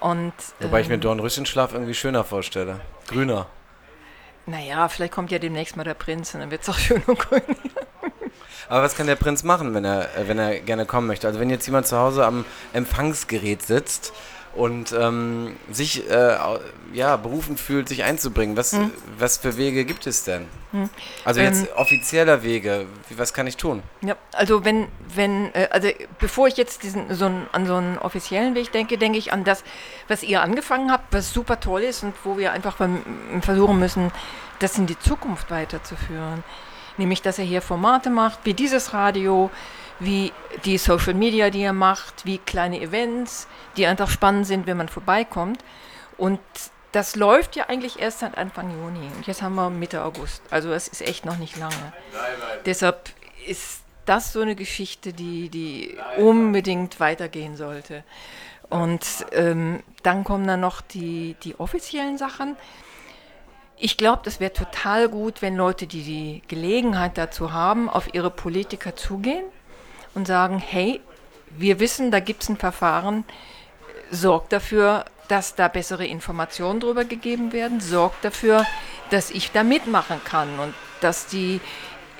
[0.00, 2.80] Und, Wobei ähm, ich mir ähm, Dornröschenschlaf irgendwie schöner vorstelle.
[3.06, 3.46] Grüner.
[4.46, 7.18] Naja, vielleicht kommt ja demnächst mal der Prinz und dann wird es auch schön und
[7.18, 7.42] grün.
[8.68, 11.26] Aber was kann der Prinz machen, wenn er, äh, wenn er gerne kommen möchte?
[11.26, 14.12] Also wenn jetzt jemand zu Hause am Empfangsgerät sitzt
[14.54, 16.36] und ähm, sich äh,
[16.92, 18.90] ja, berufen fühlt, sich einzubringen, was, hm.
[19.18, 20.46] was für Wege gibt es denn?
[20.72, 20.90] Hm.
[21.24, 23.82] Also jetzt ähm, offizieller Wege, wie, was kann ich tun?
[24.02, 27.98] Ja, also wenn, wenn, äh, also bevor ich jetzt diesen, so ein, an so einen
[27.98, 29.64] offiziellen Weg denke, denke ich an das,
[30.08, 32.76] was ihr angefangen habt, was super toll ist und wo wir einfach
[33.40, 34.12] versuchen müssen,
[34.58, 36.44] das in die Zukunft weiterzuführen
[37.02, 39.50] nämlich dass er hier Formate macht, wie dieses Radio,
[39.98, 40.32] wie
[40.64, 44.88] die Social Media, die er macht, wie kleine Events, die einfach spannend sind, wenn man
[44.88, 45.64] vorbeikommt.
[46.16, 46.40] Und
[46.92, 49.08] das läuft ja eigentlich erst seit Anfang Juni.
[49.16, 50.42] Und jetzt haben wir Mitte August.
[50.50, 51.74] Also es ist echt noch nicht lange.
[51.74, 52.58] Nein, nein.
[52.66, 53.10] Deshalb
[53.46, 58.04] ist das so eine Geschichte, die, die unbedingt weitergehen sollte.
[58.68, 62.56] Und ähm, dann kommen dann noch die, die offiziellen Sachen.
[63.84, 68.30] Ich glaube, das wäre total gut, wenn Leute, die die Gelegenheit dazu haben, auf ihre
[68.30, 69.42] Politiker zugehen
[70.14, 71.00] und sagen, hey,
[71.50, 73.24] wir wissen, da gibt es ein Verfahren,
[74.08, 78.64] sorgt dafür, dass da bessere Informationen darüber gegeben werden, sorgt dafür,
[79.10, 81.60] dass ich da mitmachen kann und dass die,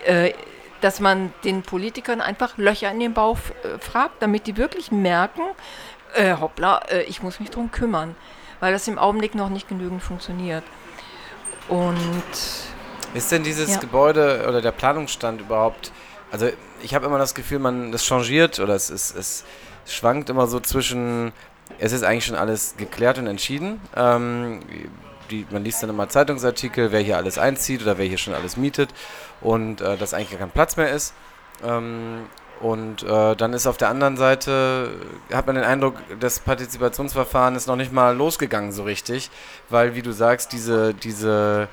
[0.04, 0.32] äh,
[0.80, 5.42] dass man den Politikern einfach Löcher in den Bauch äh, fragt, damit die wirklich merken,
[6.16, 8.16] äh, hoppla, äh, ich muss mich darum kümmern,
[8.58, 10.64] weil das im Augenblick noch nicht genügend funktioniert.
[11.68, 12.22] Und
[13.14, 13.78] ist denn dieses ja.
[13.78, 15.92] Gebäude oder der Planungsstand überhaupt,
[16.30, 16.48] also
[16.82, 19.44] ich habe immer das Gefühl, man das changiert oder es, es, es
[19.86, 21.32] schwankt immer so zwischen,
[21.78, 23.80] es ist eigentlich schon alles geklärt und entschieden.
[23.94, 24.60] Ähm,
[25.30, 28.56] die, man liest dann immer Zeitungsartikel, wer hier alles einzieht oder wer hier schon alles
[28.56, 28.90] mietet
[29.40, 31.14] und äh, dass eigentlich gar kein Platz mehr ist.
[31.64, 32.26] Ähm,
[32.62, 34.90] und äh, dann ist auf der anderen Seite,
[35.32, 39.30] hat man den Eindruck, das Partizipationsverfahren ist noch nicht mal losgegangen so richtig,
[39.68, 41.68] weil, wie du sagst, diese, diese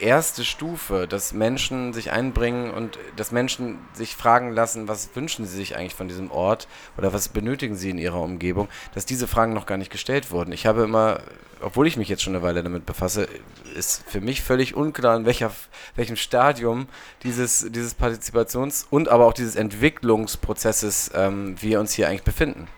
[0.00, 5.56] erste Stufe, dass Menschen sich einbringen und dass Menschen sich fragen lassen, was wünschen sie
[5.56, 9.52] sich eigentlich von diesem Ort oder was benötigen sie in ihrer Umgebung, dass diese Fragen
[9.52, 10.52] noch gar nicht gestellt wurden.
[10.52, 11.20] Ich habe immer,
[11.60, 13.28] obwohl ich mich jetzt schon eine Weile damit befasse,
[13.74, 15.52] ist für mich völlig unklar, in welcher,
[15.96, 16.88] welchem Stadium
[17.22, 22.68] dieses, dieses Partizipations- und aber auch dieses Entwicklungsprozesses ähm, wir uns hier eigentlich befinden.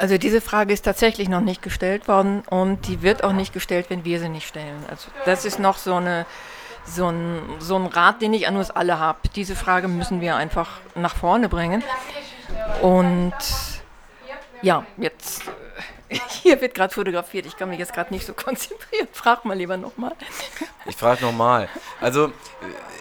[0.00, 3.90] Also diese Frage ist tatsächlich noch nicht gestellt worden und die wird auch nicht gestellt,
[3.90, 4.82] wenn wir sie nicht stellen.
[4.88, 6.24] Also das ist noch so, eine,
[6.86, 9.18] so, ein, so ein Rat, den ich an uns alle habe.
[9.36, 11.84] Diese Frage müssen wir einfach nach vorne bringen.
[12.80, 13.34] Und
[14.62, 15.42] ja, jetzt
[16.42, 17.46] hier wird gerade fotografiert.
[17.46, 19.08] Ich kann mich jetzt gerade nicht so konzentrieren.
[19.12, 20.12] Frag mal lieber nochmal.
[20.86, 21.68] Ich frage nochmal.
[22.00, 22.32] Also,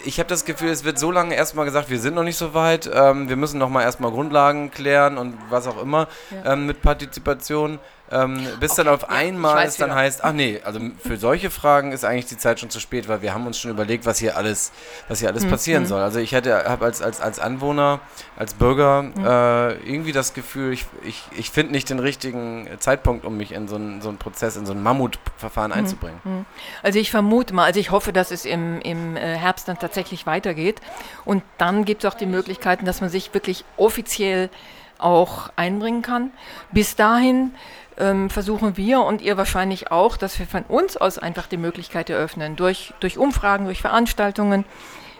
[0.05, 2.53] ich habe das Gefühl, es wird so lange erstmal gesagt, wir sind noch nicht so
[2.53, 2.89] weit.
[2.93, 6.53] Ähm, wir müssen nochmal erstmal Grundlagen klären und was auch immer ja.
[6.53, 7.79] ähm, mit Partizipation.
[8.11, 11.91] Ähm, bis okay, dann auf einmal es dann heißt, ach nee, also für solche Fragen
[11.91, 14.35] ist eigentlich die Zeit schon zu spät, weil wir haben uns schon überlegt, was hier
[14.35, 14.71] alles,
[15.07, 15.49] was hier alles mhm.
[15.49, 16.01] passieren soll.
[16.01, 17.99] Also ich hätte, habe als, als, als Anwohner,
[18.35, 19.25] als Bürger mhm.
[19.25, 23.67] äh, irgendwie das Gefühl, ich, ich, ich finde nicht den richtigen Zeitpunkt, um mich in
[23.67, 25.77] so einen, so einen Prozess, in so ein Mammutverfahren mhm.
[25.77, 26.19] einzubringen.
[26.23, 26.45] Mhm.
[26.81, 30.25] Also ich vermute mal, also ich hoffe, dass es im, im äh, Herbst dann tatsächlich
[30.25, 30.81] weitergeht.
[31.25, 34.49] Und dann gibt es auch die Möglichkeiten, dass man sich wirklich offiziell
[34.97, 36.31] auch einbringen kann.
[36.71, 37.53] Bis dahin
[37.99, 42.09] ähm, versuchen wir und ihr wahrscheinlich auch, dass wir von uns aus einfach die Möglichkeit
[42.09, 44.65] eröffnen, durch, durch Umfragen, durch Veranstaltungen.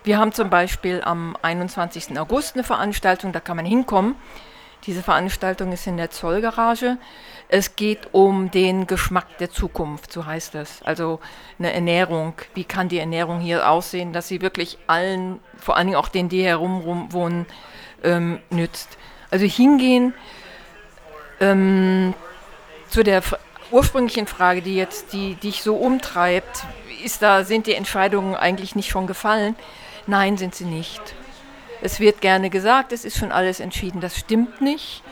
[0.03, 2.17] Wir haben zum Beispiel am 21.
[2.19, 4.15] August eine Veranstaltung, da kann man hinkommen.
[4.85, 6.97] Diese Veranstaltung ist in der Zollgarage.
[7.49, 10.81] Es geht um den Geschmack der Zukunft, so heißt es.
[10.83, 11.19] Also
[11.57, 12.33] eine Ernährung.
[12.53, 16.29] Wie kann die Ernährung hier aussehen, dass sie wirklich allen, vor allen Dingen auch denen,
[16.29, 17.45] die herum wohnen,
[18.03, 18.97] ähm, nützt.
[19.31, 20.13] Also hingehen,
[21.41, 22.13] ähm,
[22.89, 23.21] zu der
[23.71, 26.63] ursprünglichen Frage, die jetzt die dich so umtreibt,
[27.03, 29.55] ist da sind die Entscheidungen eigentlich nicht schon gefallen?
[30.07, 31.01] Nein, sind sie nicht.
[31.81, 34.01] Es wird gerne gesagt, es ist schon alles entschieden.
[34.01, 35.03] Das stimmt nicht.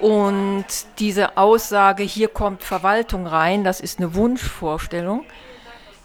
[0.00, 0.64] Und
[1.00, 5.24] diese Aussage, hier kommt Verwaltung rein, das ist eine Wunschvorstellung,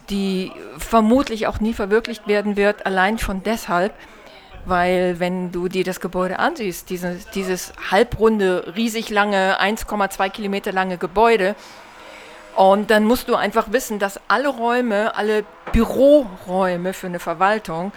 [0.09, 3.93] die vermutlich auch nie verwirklicht werden wird, allein schon deshalb,
[4.65, 10.97] weil wenn du dir das Gebäude ansiehst, dieses, dieses halbrunde, riesig lange, 1,2 Kilometer lange
[10.97, 11.55] Gebäude,
[12.55, 17.91] und dann musst du einfach wissen, dass alle Räume, alle Büroräume für eine Verwaltung,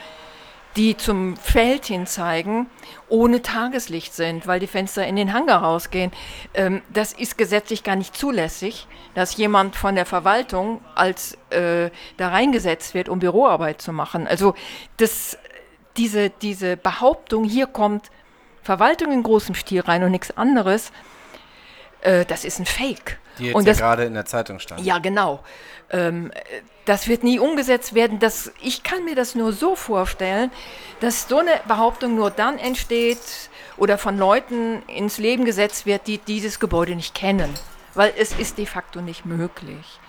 [0.77, 2.67] die zum Feld hin zeigen,
[3.09, 6.13] ohne Tageslicht sind, weil die Fenster in den Hangar rausgehen.
[6.53, 12.29] Ähm, das ist gesetzlich gar nicht zulässig, dass jemand von der Verwaltung als äh, da
[12.29, 14.27] reingesetzt wird, um Büroarbeit zu machen.
[14.27, 14.55] Also
[14.99, 15.39] das
[15.97, 18.11] diese, diese Behauptung, hier kommt
[18.63, 20.91] Verwaltung in großem Stil rein und nichts anderes,
[22.03, 23.19] äh, das ist ein Fake.
[23.39, 24.85] Die jetzt ja gerade in der Zeitung stand.
[24.85, 25.41] Ja, genau.
[25.91, 26.33] Ähm,
[26.85, 28.19] das wird nie umgesetzt werden.
[28.19, 30.51] Das, ich kann mir das nur so vorstellen,
[31.01, 36.19] dass so eine Behauptung nur dann entsteht oder von Leuten ins Leben gesetzt wird, die
[36.19, 37.53] dieses Gebäude nicht kennen.
[37.95, 40.01] Weil es ist de facto nicht möglich.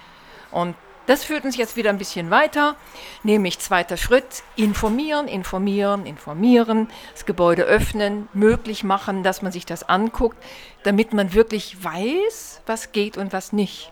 [0.51, 0.75] Und
[1.07, 2.75] das führt uns jetzt wieder ein bisschen weiter,
[3.23, 9.87] nämlich zweiter Schritt, informieren, informieren, informieren, das Gebäude öffnen, möglich machen, dass man sich das
[9.89, 10.37] anguckt,
[10.83, 13.91] damit man wirklich weiß, was geht und was nicht.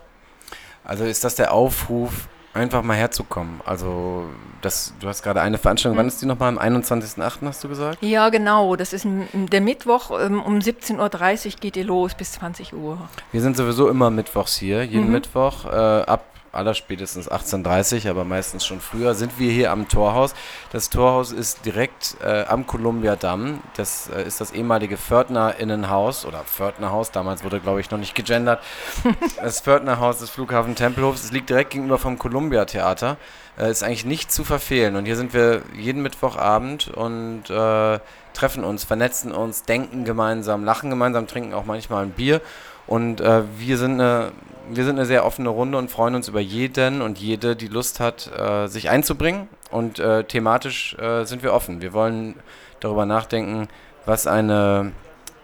[0.83, 3.61] Also ist das der Aufruf, einfach mal herzukommen.
[3.65, 4.25] Also
[4.61, 5.99] das, du hast gerade eine Veranstaltung, hm.
[5.99, 6.49] wann ist die nochmal?
[6.49, 7.45] Am 21.08.
[7.45, 7.97] hast du gesagt?
[8.01, 8.75] Ja, genau.
[8.75, 12.97] Das ist der Mittwoch ähm, um 17.30 Uhr geht ihr los bis 20 Uhr.
[13.31, 15.11] Wir sind sowieso immer mittwochs hier, jeden mhm.
[15.13, 20.33] Mittwoch äh, ab allerspätestens 18.30 aber meistens schon früher, sind wir hier am Torhaus.
[20.71, 23.61] Das Torhaus ist direkt äh, am Kolumbiadamm.
[23.75, 27.11] Das äh, ist das ehemalige Fördner-Innenhaus oder Fördnerhaus.
[27.11, 28.63] Damals wurde, glaube ich, noch nicht gegendert.
[29.41, 31.23] das Fördnerhaus des Flughafen Tempelhofs.
[31.23, 33.17] Es liegt direkt gegenüber vom Columbia-Theater.
[33.57, 34.95] Äh, ist eigentlich nicht zu verfehlen.
[34.95, 37.99] Und hier sind wir jeden Mittwochabend und äh,
[38.33, 42.41] treffen uns, vernetzen uns, denken gemeinsam, lachen gemeinsam, trinken auch manchmal ein Bier.
[42.87, 44.31] Und äh, wir sind eine
[44.69, 47.99] wir sind eine sehr offene Runde und freuen uns über jeden und jede, die Lust
[47.99, 51.81] hat, äh, sich einzubringen und äh, thematisch äh, sind wir offen.
[51.81, 52.35] Wir wollen
[52.79, 53.67] darüber nachdenken,
[54.05, 54.91] was eine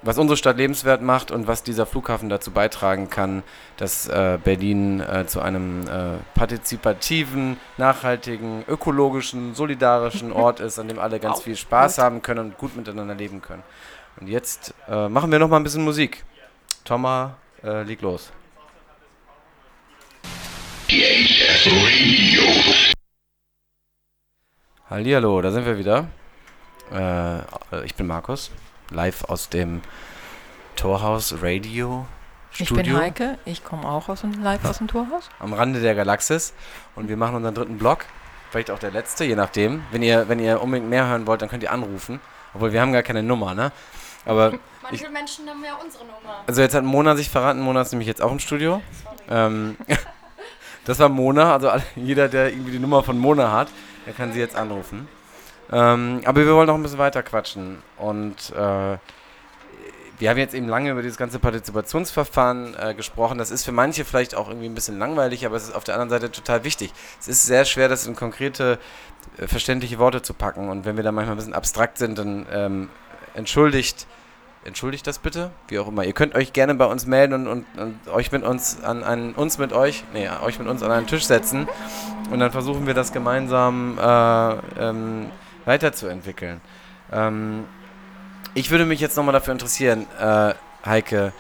[0.04, 3.44] was unsere Stadt lebenswert macht und was dieser Flughafen dazu beitragen kann,
[3.78, 10.98] dass äh, Berlin äh, zu einem äh, partizipativen, nachhaltigen, ökologischen, solidarischen Ort ist, an dem
[10.98, 13.62] alle ganz viel Spaß haben können und gut miteinander leben können.
[14.20, 16.24] Und jetzt äh, machen wir noch mal ein bisschen Musik.
[16.84, 17.32] Thomas,
[17.64, 18.32] äh, leg los.
[24.90, 26.08] Hallihallo, da sind wir wieder.
[26.92, 28.52] Äh, ich bin Markus,
[28.90, 29.82] live aus dem
[30.76, 32.08] Torhaus Radio
[32.52, 32.78] Studio.
[32.78, 35.30] Ich bin Heike, ich komme auch aus dem, live aus dem Torhaus.
[35.40, 36.54] Am Rande der Galaxis
[36.96, 38.06] und wir machen unseren dritten Block,
[38.50, 39.84] vielleicht auch der letzte, je nachdem.
[39.92, 42.20] Wenn ihr, wenn ihr unbedingt mehr hören wollt, dann könnt ihr anrufen.
[42.54, 43.72] Obwohl wir haben gar keine Nummer, ne?
[44.26, 46.44] Aber Manche ich, Menschen haben ja unsere Nummer.
[46.48, 48.82] Also jetzt hat Mona sich verraten, Mona ist nämlich jetzt auch im Studio.
[49.30, 49.78] Ähm,
[50.86, 53.70] das war Mona, also jeder, der irgendwie die Nummer von Mona hat,
[54.06, 55.08] der kann sie jetzt anrufen.
[55.72, 57.82] Ähm, aber wir wollen noch ein bisschen weiter quatschen.
[57.98, 58.98] Und äh,
[60.22, 63.38] wir haben jetzt eben lange über dieses ganze Partizipationsverfahren äh, gesprochen.
[63.38, 65.96] Das ist für manche vielleicht auch irgendwie ein bisschen langweilig, aber es ist auf der
[65.96, 66.94] anderen Seite total wichtig.
[67.20, 68.78] Es ist sehr schwer, das in konkrete,
[69.38, 70.70] äh, verständliche Worte zu packen.
[70.70, 72.90] Und wenn wir da manchmal ein bisschen abstrakt sind, dann ähm,
[73.34, 74.06] entschuldigt
[74.64, 76.04] entschuldigt das bitte, wie auch immer.
[76.04, 79.34] Ihr könnt euch gerne bei uns melden und, und, und euch mit uns an einen,
[79.34, 81.68] uns mit euch, nee, euch mit uns an einen Tisch setzen
[82.30, 85.32] und dann versuchen wir das gemeinsam äh, ähm,
[85.66, 86.62] weiterzuentwickeln.
[87.12, 87.66] Ähm,
[88.54, 90.54] ich würde mich jetzt nochmal dafür interessieren, äh,
[90.86, 91.34] Heike,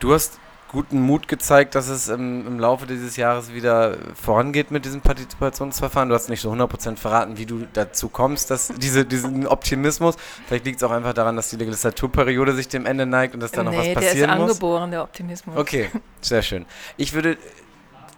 [0.00, 4.84] du hast guten Mut gezeigt, dass es im, im, Laufe dieses Jahres wieder vorangeht mit
[4.84, 6.10] diesem Partizipationsverfahren.
[6.10, 10.16] Du hast nicht so 100% verraten, wie du dazu kommst, dass diese, diesen Optimismus.
[10.46, 13.50] Vielleicht liegt es auch einfach daran, dass die Legislaturperiode sich dem Ende neigt und dass
[13.50, 15.56] da nee, noch was passieren der ist angeboren, der Optimismus.
[15.56, 16.66] Okay, sehr schön.
[16.96, 17.38] Ich würde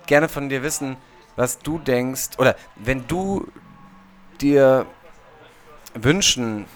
[0.07, 0.97] gerne von dir wissen,
[1.37, 3.47] was du denkst, oder wenn du
[4.41, 4.87] dir
[5.95, 6.67] wünschen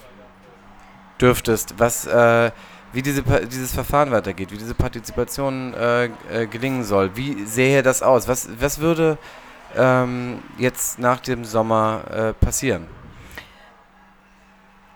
[1.21, 2.07] dürftest, was...
[2.07, 2.53] Äh,
[2.95, 7.17] wie diese, dieses Verfahren weitergeht, wie diese Partizipation äh, äh, gelingen soll.
[7.17, 8.29] Wie sähe das aus?
[8.29, 9.19] Was, was würde
[9.77, 12.87] ähm, jetzt nach dem Sommer äh, passieren?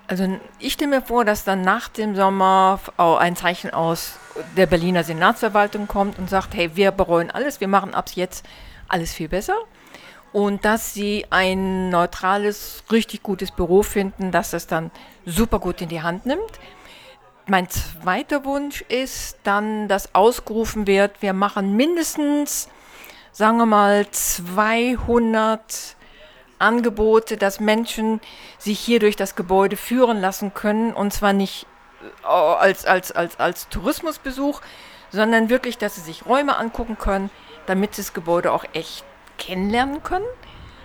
[0.06, 4.14] Also ich stelle mir vor, dass dann nach dem Sommer ein Zeichen aus
[4.56, 8.46] der Berliner Senatsverwaltung kommt und sagt, hey, wir bereuen alles, wir machen ab jetzt
[8.86, 9.56] alles viel besser.
[10.32, 14.90] Und dass sie ein neutrales, richtig gutes Büro finden, das das dann
[15.26, 16.58] super gut in die Hand nimmt
[17.48, 22.68] mein zweiter Wunsch ist dann, dass ausgerufen wird, wir machen mindestens,
[23.32, 25.96] sagen wir mal, 200
[26.58, 28.20] Angebote, dass Menschen
[28.58, 30.92] sich hier durch das Gebäude führen lassen können.
[30.92, 31.66] Und zwar nicht
[32.22, 34.60] äh, als, als, als, als Tourismusbesuch,
[35.10, 37.30] sondern wirklich, dass sie sich Räume angucken können,
[37.66, 39.04] damit sie das Gebäude auch echt
[39.38, 40.26] kennenlernen können,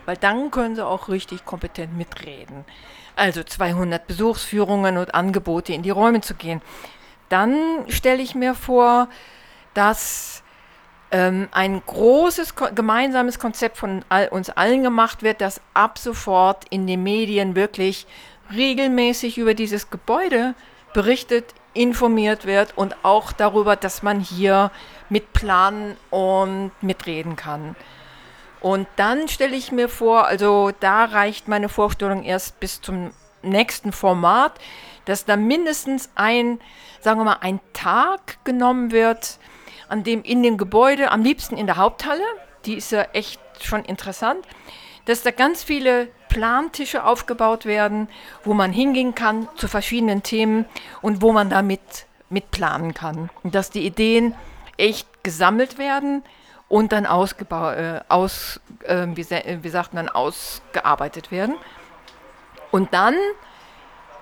[0.05, 2.65] weil dann können sie auch richtig kompetent mitreden
[3.15, 6.61] also 200 Besuchsführungen und Angebote in die Räume zu gehen.
[7.29, 9.07] Dann stelle ich mir vor,
[9.73, 10.43] dass
[11.11, 16.65] ähm, ein großes ko gemeinsames Konzept von all, uns allen gemacht wird, das ab sofort
[16.69, 18.07] in den Medien wirklich
[18.53, 20.55] regelmäßig über dieses Gebäude
[20.93, 24.71] berichtet, informiert wird und auch darüber, dass man hier
[25.09, 27.75] mitplanen und mitreden kann.
[28.63, 33.91] Und dann stelle ich mir vor, also da reicht meine Vorstellung erst bis zum nächsten
[33.91, 34.53] Format,
[35.03, 36.61] dass da mindestens ein,
[37.01, 39.37] sagen wir mal, ein Tag genommen wird,
[39.89, 42.23] an dem in dem Gebäude, am liebsten in der Haupthalle,
[42.63, 44.45] die ist ja echt schon interessant,
[45.03, 48.07] dass da ganz viele Plantische aufgebaut werden,
[48.45, 50.63] wo man hingehen kann zu verschiedenen Themen
[51.01, 51.81] und wo man damit
[52.29, 53.29] mitplanen kann.
[53.43, 54.33] Und dass die Ideen
[54.77, 56.23] echt gesammelt werden
[56.73, 59.27] und dann ausgebaut, äh, aus, äh, wie,
[59.61, 61.55] wie sagt man, ausgearbeitet werden.
[62.71, 63.13] Und dann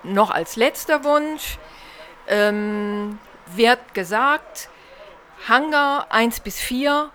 [0.02, 1.56] noch als letzter Wunsch
[2.28, 4.68] ähm, wird gesagt,
[5.48, 7.08] Hangar 1 bis 4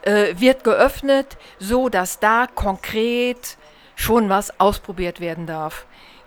[0.00, 3.58] äh, wird geöffnet, so dass da konkret
[3.96, 5.84] schon was ausprobiert werden darf.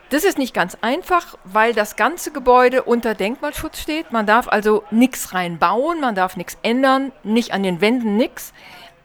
[0.10, 4.13] Das ist nicht ganz einfach, weil das ganze Gebäude unter Denkmalschutz steht.
[4.13, 8.54] Man darf also nichts reinbauen, man darf nichts ändern, nicht an den Wänden nichts.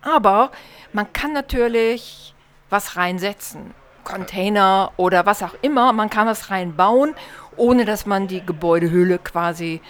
[0.00, 0.52] Aber
[0.92, 2.34] man kann natürlich
[2.70, 3.74] was reinsetzen.
[4.04, 5.92] Container oder was auch immer.
[5.92, 7.14] Man kann was reinbauen,
[7.56, 9.80] ohne dass man die Gebäudehülle quasi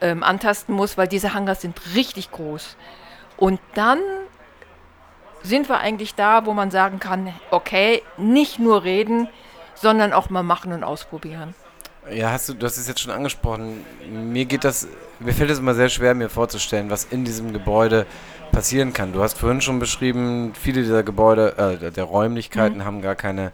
[0.00, 2.76] ähm, antasten muss, weil diese Hangars sind richtig groß.
[3.36, 3.98] Und dann
[5.42, 9.28] sind wir eigentlich da, wo man sagen kann, okay, nicht nur reden,
[9.80, 11.54] sondern auch mal machen und ausprobieren.
[12.10, 13.84] Ja, hast du, du hast es jetzt schon angesprochen.
[14.10, 18.06] Mir geht das, mir fällt es immer sehr schwer, mir vorzustellen, was in diesem Gebäude
[18.52, 19.12] passieren kann.
[19.12, 22.84] Du hast vorhin schon beschrieben, viele dieser Gebäude, äh, der Räumlichkeiten mhm.
[22.84, 23.52] haben gar keine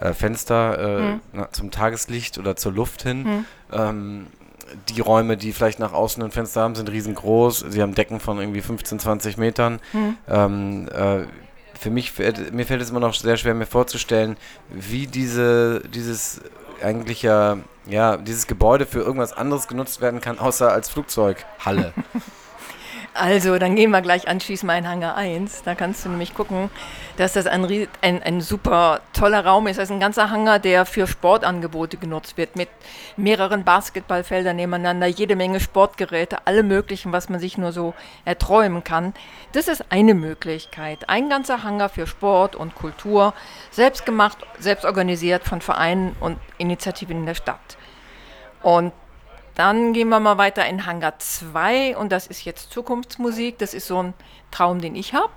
[0.00, 1.20] äh, Fenster äh, mhm.
[1.32, 3.22] na, zum Tageslicht oder zur Luft hin.
[3.22, 3.44] Mhm.
[3.72, 4.26] Ähm,
[4.88, 7.66] die Räume, die vielleicht nach außen ein Fenster haben, sind riesengroß.
[7.68, 9.80] Sie haben Decken von irgendwie 15, 20 Metern.
[9.92, 10.16] Mhm.
[10.28, 11.26] Ähm, äh,
[11.82, 12.12] für mich,
[12.52, 14.36] mir fällt es immer noch sehr schwer, mir vorzustellen,
[14.70, 16.40] wie diese, dieses
[16.80, 21.92] eigentlich ja, ja, dieses Gebäude für irgendwas anderes genutzt werden kann, außer als Flugzeughalle.
[23.14, 25.64] Also, dann gehen wir gleich anschließend mal in Hangar 1.
[25.64, 26.70] Da kannst du nämlich gucken,
[27.18, 27.66] dass das ein,
[28.00, 29.76] ein, ein super toller Raum ist.
[29.76, 32.70] Das ist ein ganzer Hangar, der für Sportangebote genutzt wird, mit
[33.18, 37.92] mehreren Basketballfeldern nebeneinander, jede Menge Sportgeräte, alle möglichen, was man sich nur so
[38.24, 39.12] erträumen kann.
[39.52, 41.10] Das ist eine Möglichkeit.
[41.10, 43.34] Ein ganzer Hangar für Sport und Kultur,
[43.70, 47.76] selbst gemacht, selbst organisiert von Vereinen und Initiativen in der Stadt.
[48.62, 48.92] Und
[49.54, 53.58] dann gehen wir mal weiter in Hangar 2 und das ist jetzt Zukunftsmusik.
[53.58, 54.14] Das ist so ein
[54.50, 55.32] Traum, den ich habe.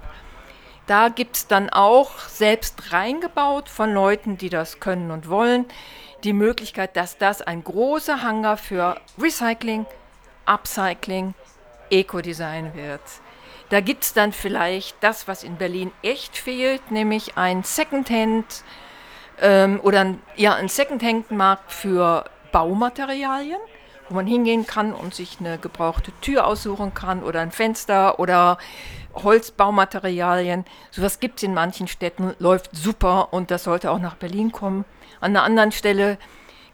[0.88, 5.66] Da gibt es dann auch selbst reingebaut von Leuten, die das können und wollen,
[6.24, 9.86] die Möglichkeit, dass das ein großer Hangar für Recycling,
[10.46, 11.34] Upcycling,
[11.90, 13.02] Eco-Design wird.
[13.70, 18.64] Da gibt es dann vielleicht das, was in Berlin echt fehlt, nämlich ein Secondhand
[19.42, 23.60] ähm, oder ein, ja, ein Secondhand-Markt für Baumaterialien
[24.10, 28.58] wo man hingehen kann und sich eine gebrauchte Tür aussuchen kann oder ein Fenster oder
[29.16, 30.66] Holzbaumaterialien.
[30.92, 34.86] Sowas gibt es in manchen Städten, läuft super und das sollte auch nach Berlin kommen.
[35.22, 36.18] An einer anderen Stelle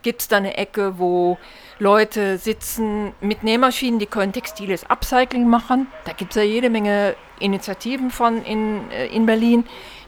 [0.02, 1.38] gibt es da eine Ecke, wo
[1.80, 5.88] Leute sitzen mit Nähmaschinen, die können textiles Upcycling machen.
[6.06, 9.66] Da gibt es ja jede Menge Initiativen von in, äh, in Berlin,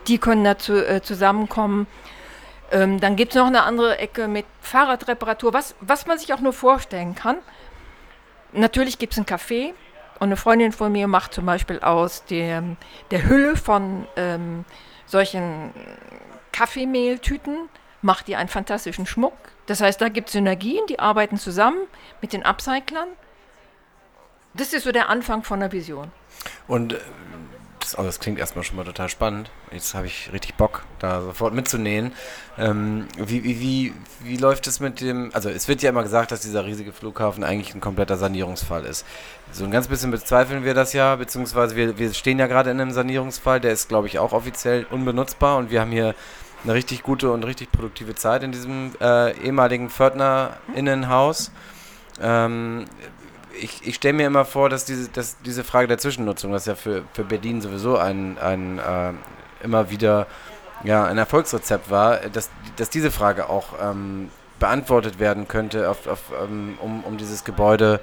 [0.07, 1.87] die können dazu äh, zusammenkommen.
[2.71, 6.39] Ähm, dann gibt es noch eine andere Ecke mit Fahrradreparatur, was, was man sich auch
[6.39, 7.37] nur vorstellen kann.
[8.51, 9.73] Natürlich gibt es ein Café
[10.19, 12.77] und eine Freundin von mir macht zum Beispiel aus dem,
[13.11, 14.65] der Hülle von ähm,
[15.05, 15.73] solchen
[16.51, 17.69] Kaffeemehltüten,
[18.01, 19.33] macht die einen fantastischen Schmuck.
[19.65, 21.79] Das heißt, da gibt es Synergien, die arbeiten zusammen
[22.21, 23.09] mit den Upcyclern.
[24.53, 26.11] Das ist so der Anfang von einer Vision.
[26.67, 26.95] Und
[27.83, 29.51] das, oh, das klingt erstmal schon mal total spannend.
[29.71, 32.13] Jetzt habe ich richtig Bock, da sofort mitzunähen.
[32.57, 36.31] Ähm, wie, wie, wie, wie läuft es mit dem, also es wird ja immer gesagt,
[36.31, 39.05] dass dieser riesige Flughafen eigentlich ein kompletter Sanierungsfall ist.
[39.51, 42.79] So ein ganz bisschen bezweifeln wir das ja, beziehungsweise wir, wir stehen ja gerade in
[42.79, 46.15] einem Sanierungsfall, der ist, glaube ich, auch offiziell unbenutzbar und wir haben hier
[46.63, 51.51] eine richtig gute und richtig produktive Zeit in diesem äh, ehemaligen Pförtnerinnenhaus.
[52.21, 52.85] Ähm,
[53.59, 56.75] ich, ich stelle mir immer vor, dass diese, dass diese Frage der Zwischennutzung, ist ja
[56.75, 59.13] für, für Berlin sowieso ein, ein äh,
[59.63, 60.27] immer wieder
[60.83, 64.29] ja, ein Erfolgsrezept war, dass, dass diese Frage auch ähm,
[64.59, 67.99] beantwortet werden könnte, auf, auf, ähm, um, um dieses Gebäude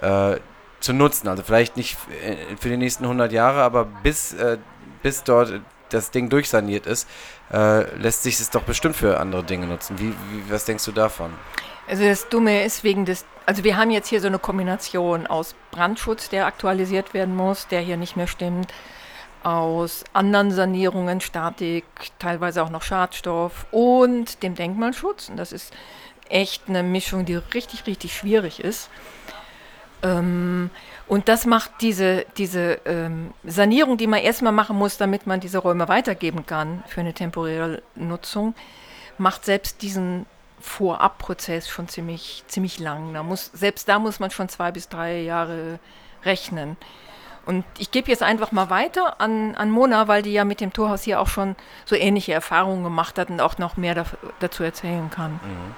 [0.00, 0.36] äh,
[0.80, 1.28] zu nutzen.
[1.28, 1.96] Also vielleicht nicht
[2.58, 4.58] für die nächsten 100 Jahre, aber bis, äh,
[5.02, 5.60] bis dort
[5.90, 7.08] das Ding durchsaniert ist,
[7.52, 9.98] äh, lässt sich es doch bestimmt für andere Dinge nutzen.
[9.98, 11.32] Wie, wie, was denkst du davon?
[11.88, 15.54] Also das Dumme ist wegen des, also wir haben jetzt hier so eine Kombination aus
[15.70, 18.74] Brandschutz, der aktualisiert werden muss, der hier nicht mehr stimmt,
[19.42, 21.84] aus anderen Sanierungen, Statik,
[22.18, 25.30] teilweise auch noch Schadstoff und dem Denkmalschutz.
[25.30, 25.72] Und das ist
[26.28, 28.90] echt eine Mischung, die richtig, richtig schwierig ist.
[30.02, 30.68] Ähm,
[31.06, 35.56] und das macht diese, diese ähm, Sanierung, die man erstmal machen muss, damit man diese
[35.56, 38.54] Räume weitergeben kann für eine temporäre Nutzung,
[39.16, 40.26] macht selbst diesen
[40.60, 43.14] Vorabprozess schon ziemlich, ziemlich lang.
[43.14, 45.78] Da muss, selbst da muss man schon zwei bis drei Jahre
[46.24, 46.76] rechnen.
[47.46, 50.72] Und ich gebe jetzt einfach mal weiter an, an Mona, weil die ja mit dem
[50.72, 51.56] Torhaus hier auch schon
[51.86, 54.04] so ähnliche Erfahrungen gemacht hat und auch noch mehr da,
[54.40, 55.32] dazu erzählen kann.
[55.32, 55.74] Mhm.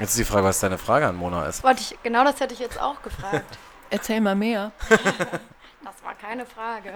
[0.00, 1.62] Jetzt ist die Frage, was deine Frage an Mona ist.
[1.62, 3.58] Wollte ich, genau das hätte ich jetzt auch gefragt.
[3.90, 4.72] Erzähl mal mehr.
[4.88, 6.92] das war keine Frage.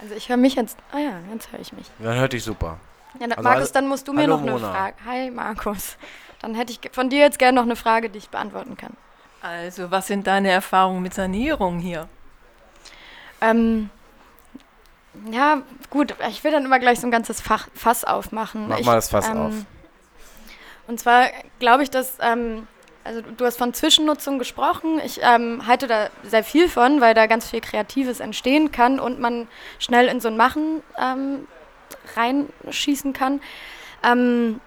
[0.00, 0.78] Also ich höre mich jetzt.
[0.90, 1.86] Ah ja, jetzt höre ich mich.
[2.00, 2.80] Dann hört dich super.
[3.20, 4.72] Ja, also Markus, dann musst du mir noch eine Mona.
[4.72, 4.96] Frage.
[5.04, 5.96] Hi Markus.
[6.40, 8.96] Dann hätte ich von dir jetzt gerne noch eine Frage, die ich beantworten kann.
[9.42, 12.08] Also, was sind deine Erfahrungen mit Sanierung hier?
[13.40, 13.90] Ähm,
[15.30, 18.68] ja, gut, ich will dann immer gleich so ein ganzes Fach, Fass aufmachen.
[18.68, 19.54] Mach ich, mal das Fass ähm, auf.
[20.86, 21.26] Und zwar
[21.58, 22.66] glaube ich, dass, ähm,
[23.04, 25.00] also du hast von Zwischennutzung gesprochen.
[25.04, 29.20] Ich ähm, halte da sehr viel von, weil da ganz viel Kreatives entstehen kann und
[29.20, 29.48] man
[29.78, 31.46] schnell in so ein Machen ähm,
[32.16, 33.40] reinschießen kann.
[34.02, 34.60] Ähm,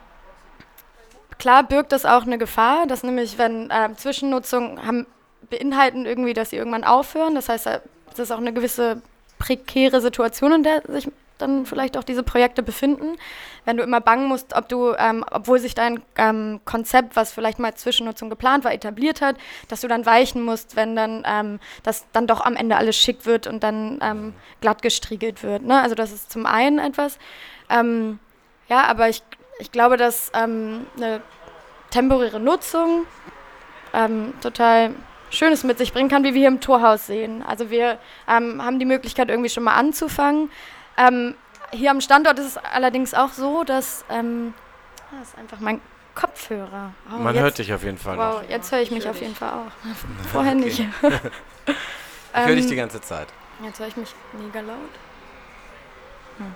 [1.37, 5.07] klar birgt das auch eine Gefahr, dass nämlich, wenn äh, Zwischennutzung haben,
[5.49, 7.35] beinhalten irgendwie, dass sie irgendwann aufhören.
[7.35, 9.01] Das heißt, das ist auch eine gewisse
[9.39, 11.07] prekäre Situation, in der sich
[11.41, 13.17] dann vielleicht auch diese Projekte befinden.
[13.65, 17.59] Wenn du immer bangen musst, ob du, ähm, obwohl sich dein ähm, Konzept, was vielleicht
[17.59, 19.35] mal Zwischennutzung geplant war, etabliert hat,
[19.67, 23.25] dass du dann weichen musst, wenn dann ähm, das dann doch am Ende alles schick
[23.25, 25.63] wird und dann ähm, glatt gestriegelt wird.
[25.63, 25.81] Ne?
[25.81, 27.17] Also das ist zum einen etwas.
[27.69, 28.19] Ähm,
[28.69, 29.21] ja, aber ich,
[29.59, 31.21] ich glaube, dass ähm, eine
[31.89, 33.05] temporäre Nutzung
[34.41, 34.95] total
[35.31, 37.41] Schönes mit sich bringen kann, wie wir hier im Torhaus sehen.
[37.41, 40.49] Also wir ähm, haben die Möglichkeit, irgendwie schon mal anzufangen.
[40.97, 41.35] Ähm,
[41.71, 44.53] hier am Standort ist es allerdings auch so, dass ähm,
[45.11, 45.81] ah, das ist einfach mein
[46.15, 46.93] Kopfhörer.
[47.09, 48.17] Oh, Man jetzt, hört dich auf jeden Fall.
[48.17, 48.49] Wow, noch.
[48.49, 49.71] jetzt höre ich mich auf jeden Fall auch.
[50.31, 50.79] Vorher nicht.
[51.65, 51.75] ich
[52.33, 53.27] höre dich die ganze Zeit.
[53.63, 54.77] Jetzt höre ich mich mega laut.
[56.37, 56.55] Hm.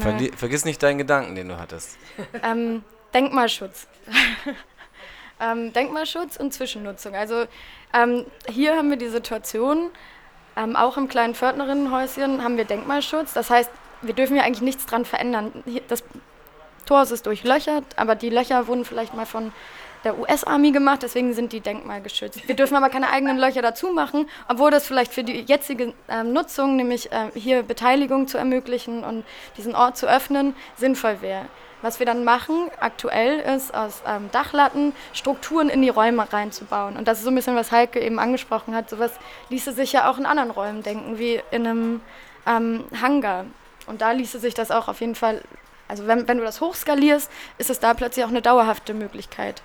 [0.00, 1.98] Verli vergiss nicht deinen Gedanken, den du hattest.
[2.42, 3.88] Ähm, Denkmalschutz.
[5.40, 7.14] ähm, Denkmalschutz und Zwischennutzung.
[7.14, 7.46] Also
[7.92, 9.90] ähm, hier haben wir die Situation,
[10.60, 13.32] ähm, auch im kleinen Pförtnerinnenhäuschen haben wir Denkmalschutz.
[13.32, 13.70] Das heißt,
[14.02, 15.52] wir dürfen ja eigentlich nichts dran verändern.
[15.88, 16.02] Das
[16.86, 19.52] Tor ist durchlöchert, aber die Löcher wurden vielleicht mal von
[20.02, 22.48] der US-Army gemacht, deswegen sind die denkmalgeschützt.
[22.48, 26.32] Wir dürfen aber keine eigenen Löcher dazu machen, obwohl das vielleicht für die jetzige ähm,
[26.32, 29.24] Nutzung, nämlich äh, hier Beteiligung zu ermöglichen und
[29.58, 31.46] diesen Ort zu öffnen, sinnvoll wäre.
[31.82, 36.96] Was wir dann machen, aktuell ist, aus ähm, Dachlatten Strukturen in die Räume reinzubauen.
[36.96, 38.90] Und das ist so ein bisschen, was Heike eben angesprochen hat.
[38.90, 39.12] Sowas
[39.48, 42.00] ließe sich ja auch in anderen Räumen denken, wie in einem
[42.46, 43.46] ähm, Hangar.
[43.86, 45.42] Und da ließe sich das auch auf jeden Fall,
[45.88, 49.62] also wenn, wenn du das hochskalierst, ist es da plötzlich auch eine dauerhafte Möglichkeit.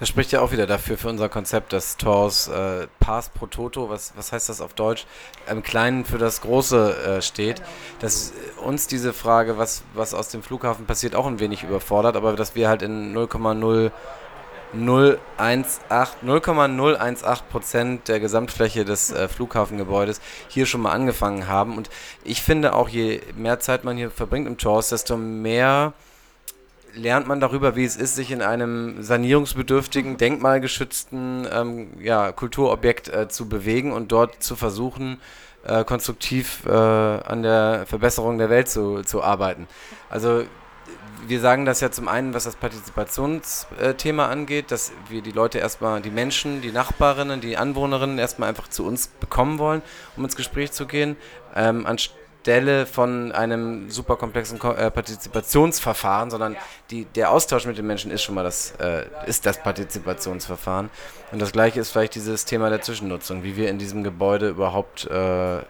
[0.00, 3.90] Das spricht ja auch wieder dafür für unser Konzept des Tors äh, Pass pro Toto,
[3.90, 5.06] was, was heißt das auf Deutsch,
[5.48, 7.62] im Kleinen für das Große äh, steht,
[8.00, 8.32] dass
[8.64, 12.56] uns diese Frage, was, was aus dem Flughafen passiert, auch ein wenig überfordert, aber dass
[12.56, 13.92] wir halt in 0,0
[14.76, 21.76] 0,018 Prozent der Gesamtfläche des äh, Flughafengebäudes hier schon mal angefangen haben.
[21.76, 21.90] Und
[22.24, 25.92] ich finde auch, je mehr Zeit man hier verbringt im Tors, desto mehr
[26.94, 33.28] lernt man darüber, wie es ist, sich in einem sanierungsbedürftigen, denkmalgeschützten ähm, ja, Kulturobjekt äh,
[33.28, 35.20] zu bewegen und dort zu versuchen,
[35.64, 39.66] äh, konstruktiv äh, an der Verbesserung der Welt zu, zu arbeiten.
[40.08, 40.44] Also
[41.26, 46.02] wir sagen das ja zum einen, was das Partizipationsthema angeht, dass wir die Leute erstmal,
[46.02, 49.82] die Menschen, die Nachbarinnen, die Anwohnerinnen erstmal einfach zu uns bekommen wollen,
[50.16, 51.16] um ins Gespräch zu gehen,
[51.54, 56.56] ähm, anstatt Stelle von einem super komplexen Ko äh, Partizipationsverfahren, sondern
[56.90, 60.90] die, der Austausch mit den Menschen ist schon mal das, äh, ist das Partizipationsverfahren.
[61.32, 65.06] Und das gleiche ist vielleicht dieses Thema der Zwischennutzung, wie wir in diesem Gebäude überhaupt
[65.06, 65.62] äh, äh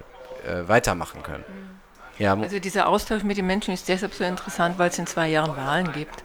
[0.67, 1.45] weitermachen können.
[1.47, 1.75] Mhm.
[2.19, 2.37] Ja.
[2.37, 5.57] Also dieser Austausch mit den Menschen ist deshalb so interessant, weil es in zwei Jahren
[5.57, 6.25] Wahlen gibt.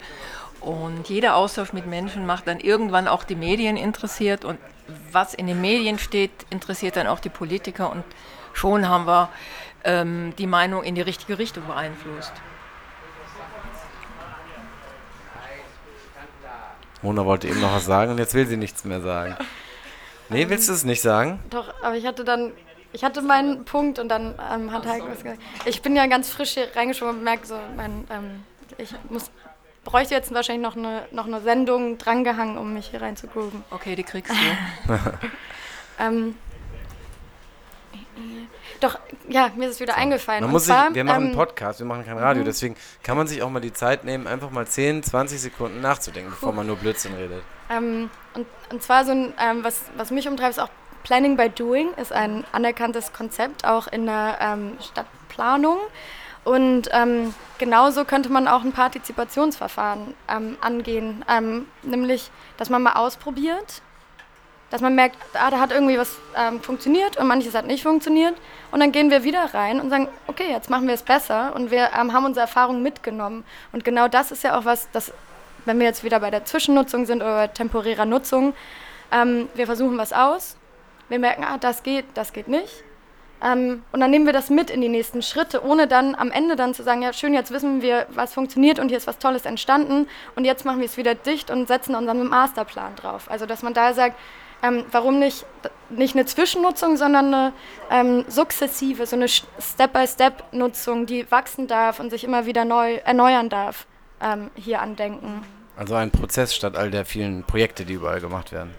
[0.61, 4.57] Und jeder Austausch mit Menschen macht dann irgendwann auch die Medien interessiert und
[5.11, 8.03] was in den Medien steht, interessiert dann auch die Politiker und
[8.53, 9.29] schon haben wir
[9.83, 12.33] ähm, die Meinung in die richtige Richtung beeinflusst.
[17.01, 19.37] Mona wollte eben noch was sagen und jetzt will sie nichts mehr sagen.
[20.29, 21.39] Nee, willst du es nicht sagen?
[21.49, 22.51] Doch, aber ich hatte dann,
[22.91, 25.41] ich hatte meinen Punkt und dann ähm, hat Heiko was gesagt.
[25.65, 28.43] Ich bin ja ganz frisch hier reingeschoben und merke so, mein, ähm,
[28.77, 29.31] ich muss,
[29.85, 33.63] bräuchte jetzt wahrscheinlich noch eine, noch eine Sendung drangehangen, um mich hier reinzugucken.
[33.71, 34.93] Okay, die kriegst du.
[35.99, 36.35] ähm,
[38.79, 39.99] doch, ja, mir ist es wieder so.
[39.99, 40.43] eingefallen.
[40.43, 42.45] Man muss zwar, sich, wir machen ähm, einen Podcast, wir machen kein Radio, mhm.
[42.45, 46.31] deswegen kann man sich auch mal die Zeit nehmen, einfach mal 10, 20 Sekunden nachzudenken,
[46.31, 47.43] bevor man nur Blödsinn redet.
[47.69, 50.69] Ähm, und, und zwar so ein, ähm, was, was mich umtreibt, ist auch
[51.03, 55.79] Planning by Doing, ist ein anerkanntes Konzept, auch in der ähm, Stadtplanung.
[56.43, 62.93] Und ähm, genauso könnte man auch ein Partizipationsverfahren ähm, angehen, ähm, nämlich, dass man mal
[62.93, 63.81] ausprobiert,
[64.69, 68.35] dass man merkt, ah, da hat irgendwie was ähm, funktioniert und manches hat nicht funktioniert.
[68.71, 71.71] Und dann gehen wir wieder rein und sagen, okay, jetzt machen wir es besser und
[71.71, 73.43] wir ähm, haben unsere Erfahrungen mitgenommen.
[73.71, 75.11] Und genau das ist ja auch was, das,
[75.65, 78.53] wenn wir jetzt wieder bei der Zwischennutzung sind oder bei temporärer Nutzung,
[79.11, 80.55] ähm, wir versuchen was aus,
[81.09, 82.83] wir merken, ah, das geht, das geht nicht.
[83.41, 86.55] Ähm, und dann nehmen wir das mit in die nächsten Schritte, ohne dann am Ende
[86.55, 89.45] dann zu sagen, ja schön, jetzt wissen wir, was funktioniert und hier ist was Tolles
[89.45, 93.31] entstanden und jetzt machen wir es wieder dicht und setzen unseren Masterplan drauf.
[93.31, 94.19] Also dass man da sagt,
[94.63, 95.45] ähm, warum nicht,
[95.89, 97.53] nicht eine Zwischennutzung, sondern eine
[97.89, 103.85] ähm, sukzessive, so eine Step-by-Step-Nutzung, die wachsen darf und sich immer wieder neu erneuern darf,
[104.21, 105.43] ähm, hier andenken.
[105.77, 108.73] Also ein Prozess statt all der vielen Projekte, die überall gemacht werden.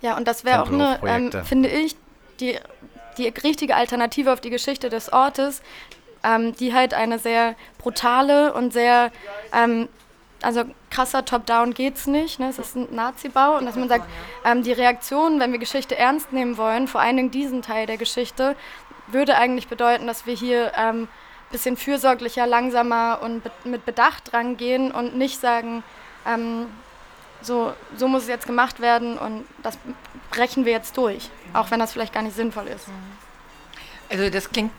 [0.00, 1.96] Ja, und das wäre auch eine, ähm, finde ich,
[2.38, 2.56] die,
[3.18, 5.60] die richtige Alternative auf die Geschichte des Ortes,
[6.22, 9.10] ähm, die halt eine sehr brutale und sehr
[9.52, 9.88] ähm,
[10.42, 12.40] also krasser Top-Down geht's nicht.
[12.40, 12.48] Ne?
[12.48, 14.06] Es ist ein Nazi-Bau und dass man sagt,
[14.44, 17.96] ähm, die Reaktion, wenn wir Geschichte ernst nehmen wollen, vor allen Dingen diesen Teil der
[17.96, 18.56] Geschichte,
[19.08, 21.08] würde eigentlich bedeuten, dass wir hier ähm,
[21.50, 25.82] bisschen fürsorglicher, langsamer und be mit Bedacht rangehen und nicht sagen,
[26.26, 26.66] ähm,
[27.42, 29.78] so, so muss es jetzt gemacht werden und das
[30.30, 32.86] brechen wir jetzt durch, auch wenn das vielleicht gar nicht sinnvoll ist.
[34.10, 34.72] Also das klingt,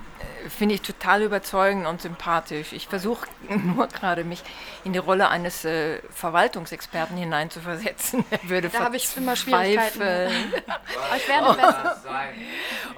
[0.49, 2.73] finde ich, total überzeugend und sympathisch.
[2.73, 4.43] Ich versuche nur gerade mich
[4.83, 8.25] in die Rolle eines äh, Verwaltungsexperten hineinzuversetzen.
[8.31, 10.01] Er würde da habe ich immer Schwierigkeiten.
[10.01, 10.29] Aber
[11.17, 12.01] ich werde besser.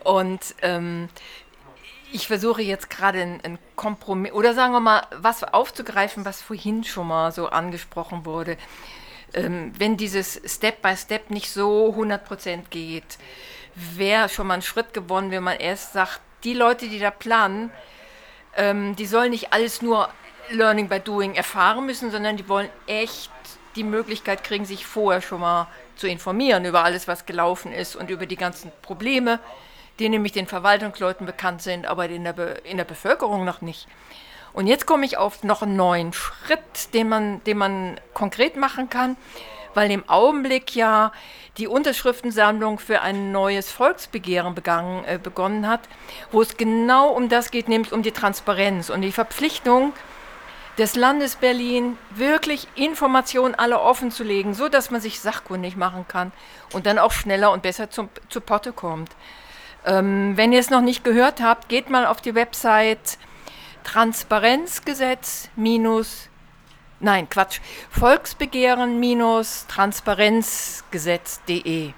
[0.03, 1.09] Und ähm,
[2.11, 7.07] ich versuche jetzt gerade ein Kompromiss, oder sagen wir mal, was aufzugreifen, was vorhin schon
[7.07, 8.57] mal so angesprochen wurde
[9.33, 13.17] ähm, wenn dieses Step by Step nicht so 100% geht,
[13.75, 17.71] wäre schon mal ein Schritt gewonnen, wenn man erst sagt, die Leute, die da planen,
[18.55, 20.09] ähm, die sollen nicht alles nur
[20.49, 23.31] Learning by Doing erfahren müssen, sondern die wollen echt
[23.75, 28.09] die Möglichkeit kriegen, sich vorher schon mal zu informieren über alles, was gelaufen ist und
[28.09, 29.39] über die ganzen Probleme,
[29.99, 33.87] die nämlich den Verwaltungsleuten bekannt sind, aber in der, Be in der Bevölkerung noch nicht.
[34.51, 38.89] Und jetzt komme ich auf noch einen neuen Schritt, den man, den man konkret machen
[38.89, 39.17] kann,
[39.75, 41.11] weil im Augenblick ja
[41.57, 45.81] die Unterschriftensammlung für ein neues Volksbegehren begangen, äh, begonnen hat,
[46.31, 49.93] wo es genau um das geht, nämlich um die Transparenz und die Verpflichtung
[50.77, 56.05] des Landes Berlin, wirklich Informationen alle offen zu legen, so dass man sich sachkundig machen
[56.07, 56.31] kann
[56.73, 59.11] und dann auch schneller und besser zum, zu Potte kommt.
[59.85, 63.17] Ähm, wenn ihr es noch nicht gehört habt, geht mal auf die Website
[63.83, 66.29] Transparenzgesetz minus,
[67.03, 67.59] nein, Quatsch,
[67.91, 71.91] Volksbegehren minus Transparenzgesetz.de.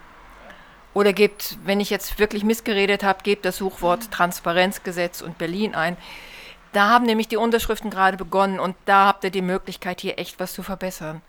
[0.93, 5.95] Oder gebt, wenn ich jetzt wirklich missgeredet habe, gebt das Suchwort Transparenzgesetz und Berlin ein.
[6.73, 10.39] Da haben nämlich die Unterschriften gerade begonnen und da habt ihr die Möglichkeit, hier echt
[10.39, 11.21] was zu verbessern.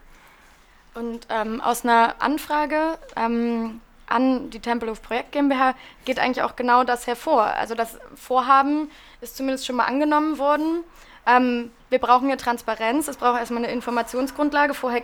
[0.95, 5.75] Und ähm, aus einer Anfrage ähm, an die Tempelhof Projekt GmbH
[6.05, 7.45] geht eigentlich auch genau das hervor.
[7.45, 10.85] Also das Vorhaben ist zumindest schon mal angenommen worden.
[11.27, 14.75] Ähm, wir brauchen ja Transparenz, es braucht erstmal eine Informationsgrundlage.
[14.75, 15.03] Vorher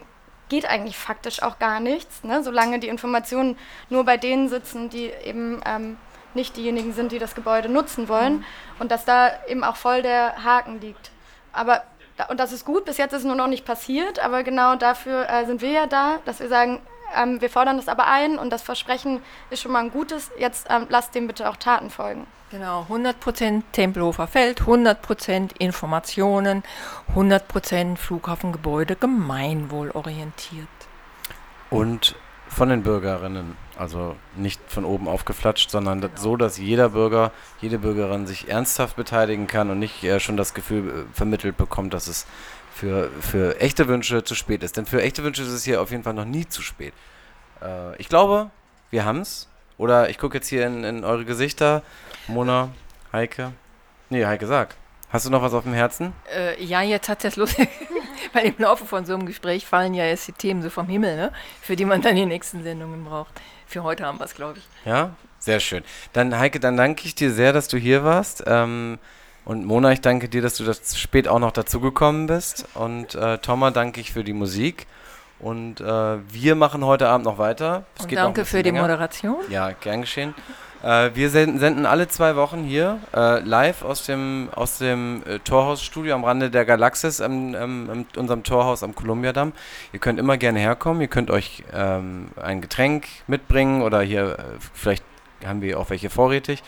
[0.49, 2.43] geht eigentlich faktisch auch gar nichts, ne?
[2.43, 3.57] solange die Informationen
[3.89, 5.97] nur bei denen sitzen, die eben ähm,
[6.35, 8.39] nicht diejenigen sind, die das Gebäude nutzen wollen.
[8.39, 8.45] Mhm.
[8.79, 11.11] Und dass da eben auch voll der Haken liegt.
[11.53, 11.83] Aber
[12.29, 15.29] und das ist gut, bis jetzt ist es nur noch nicht passiert, aber genau dafür
[15.29, 16.81] äh, sind wir ja da, dass wir sagen,
[17.17, 20.31] ähm, wir fordern das aber ein und das Versprechen ist schon mal ein gutes.
[20.39, 22.27] Jetzt ähm, lasst dem bitte auch Taten folgen.
[22.53, 26.63] Genau, 100% Tempelhofer Feld, 100% Informationen,
[27.15, 30.69] 100% Flughafengebäude gemeinwohlorientiert.
[31.71, 32.15] Und
[32.49, 36.13] von den Bürgerinnen, also nicht von oben aufgeflatscht, sondern genau.
[36.15, 37.33] so, dass jeder Bürger,
[37.63, 41.95] jede Bürgerin sich ernsthaft beteiligen kann und nicht äh, schon das Gefühl äh, vermittelt bekommt,
[41.95, 42.27] dass es
[42.75, 44.77] für, für echte Wünsche zu spät ist.
[44.77, 46.93] Denn für echte Wünsche ist es hier auf jeden Fall noch nie zu spät.
[47.63, 48.51] Äh, ich glaube,
[48.91, 49.49] wir haben es.
[49.79, 51.83] Oder ich gucke jetzt hier in, in eure Gesichter.
[52.29, 52.71] Mona,
[53.13, 53.53] Heike.
[54.11, 54.77] Nee, Heike, sag.
[55.11, 56.15] Hast du noch was auf dem Herzen?
[56.35, 57.59] Äh, ja, jetzt hat es Lust.
[58.33, 61.17] Weil im Laufe von so einem Gespräch fallen ja jetzt die Themen so vom Himmel,
[61.17, 61.33] ne?
[61.61, 63.33] für die man dann die nächsten Sendungen braucht.
[63.67, 64.65] Für heute haben wir es, glaube ich.
[64.87, 65.83] Ja, sehr schön.
[66.13, 68.45] Dann, Heike, dann danke ich dir sehr, dass du hier warst.
[68.47, 68.99] Ähm,
[69.45, 72.67] und Mona, ich danke dir, dass du das spät auch noch dazugekommen bist.
[72.75, 74.87] Und äh, Thomas danke ich für die Musik.
[75.43, 77.85] Und äh, wir machen heute Abend noch weiter.
[78.11, 78.73] Danke für länger.
[78.73, 79.41] die Moderation.
[79.51, 80.35] Ja, gern geschehen.
[80.85, 85.41] Äh, wir senden, senden, alle zwei Wochen hier äh, live aus dem, aus dem äh,
[85.41, 89.53] Torhausstudio am Rande der Galaxis, in unserem Torhaus am Kolumbiadamm.
[89.93, 91.03] Ihr könnt immer gerne herkommen.
[91.03, 94.43] Ihr könnt euch ähm, ein Getränk mitbringen oder hier, äh,
[94.75, 95.05] vielleicht
[95.45, 96.63] haben wir auch welche vorrätig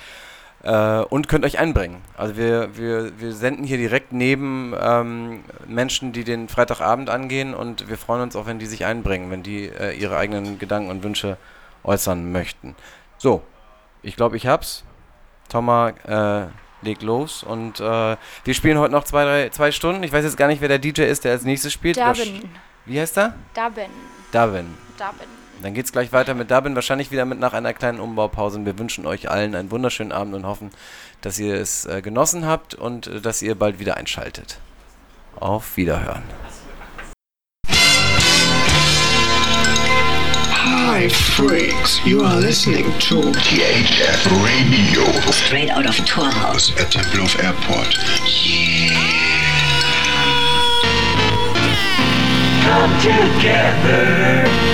[0.64, 2.02] äh, und könnt euch einbringen.
[2.16, 7.88] Also wir, wir, wir senden hier direkt neben ähm, Menschen, die den Freitagabend angehen und
[7.88, 11.02] wir freuen uns auch, wenn die sich einbringen, wenn die äh, ihre eigenen Gedanken und
[11.02, 11.36] Wünsche
[11.84, 12.74] äußern möchten.
[13.18, 13.42] So,
[14.02, 14.84] ich glaube, ich hab's.
[15.50, 16.46] Thomas äh,
[16.80, 20.02] legt los und äh, wir spielen heute noch zwei, drei, zwei Stunden.
[20.02, 21.98] Ich weiß jetzt gar nicht, wer der DJ ist, der als nächstes spielt.
[21.98, 22.48] Dubbin.
[22.86, 23.34] Wie heißt er?
[23.54, 23.90] Dubbin.
[24.32, 24.74] Dubbin.
[24.98, 25.43] Dubbin.
[25.64, 28.62] Dann geht es gleich weiter mit Dublin, wahrscheinlich wieder mit nach einer kleinen Umbaupause.
[28.66, 30.70] Wir wünschen euch allen einen wunderschönen Abend und hoffen,
[31.22, 34.58] dass ihr es äh, genossen habt und äh, dass ihr bald wieder einschaltet.
[35.40, 36.22] Auf Wiederhören.
[40.52, 45.32] Hi freaks, you are listening to THF Radio.
[45.32, 47.96] Straight out of Torhaus at Tempelhof Airport.
[48.44, 49.00] Yeah.
[52.64, 54.73] Come together.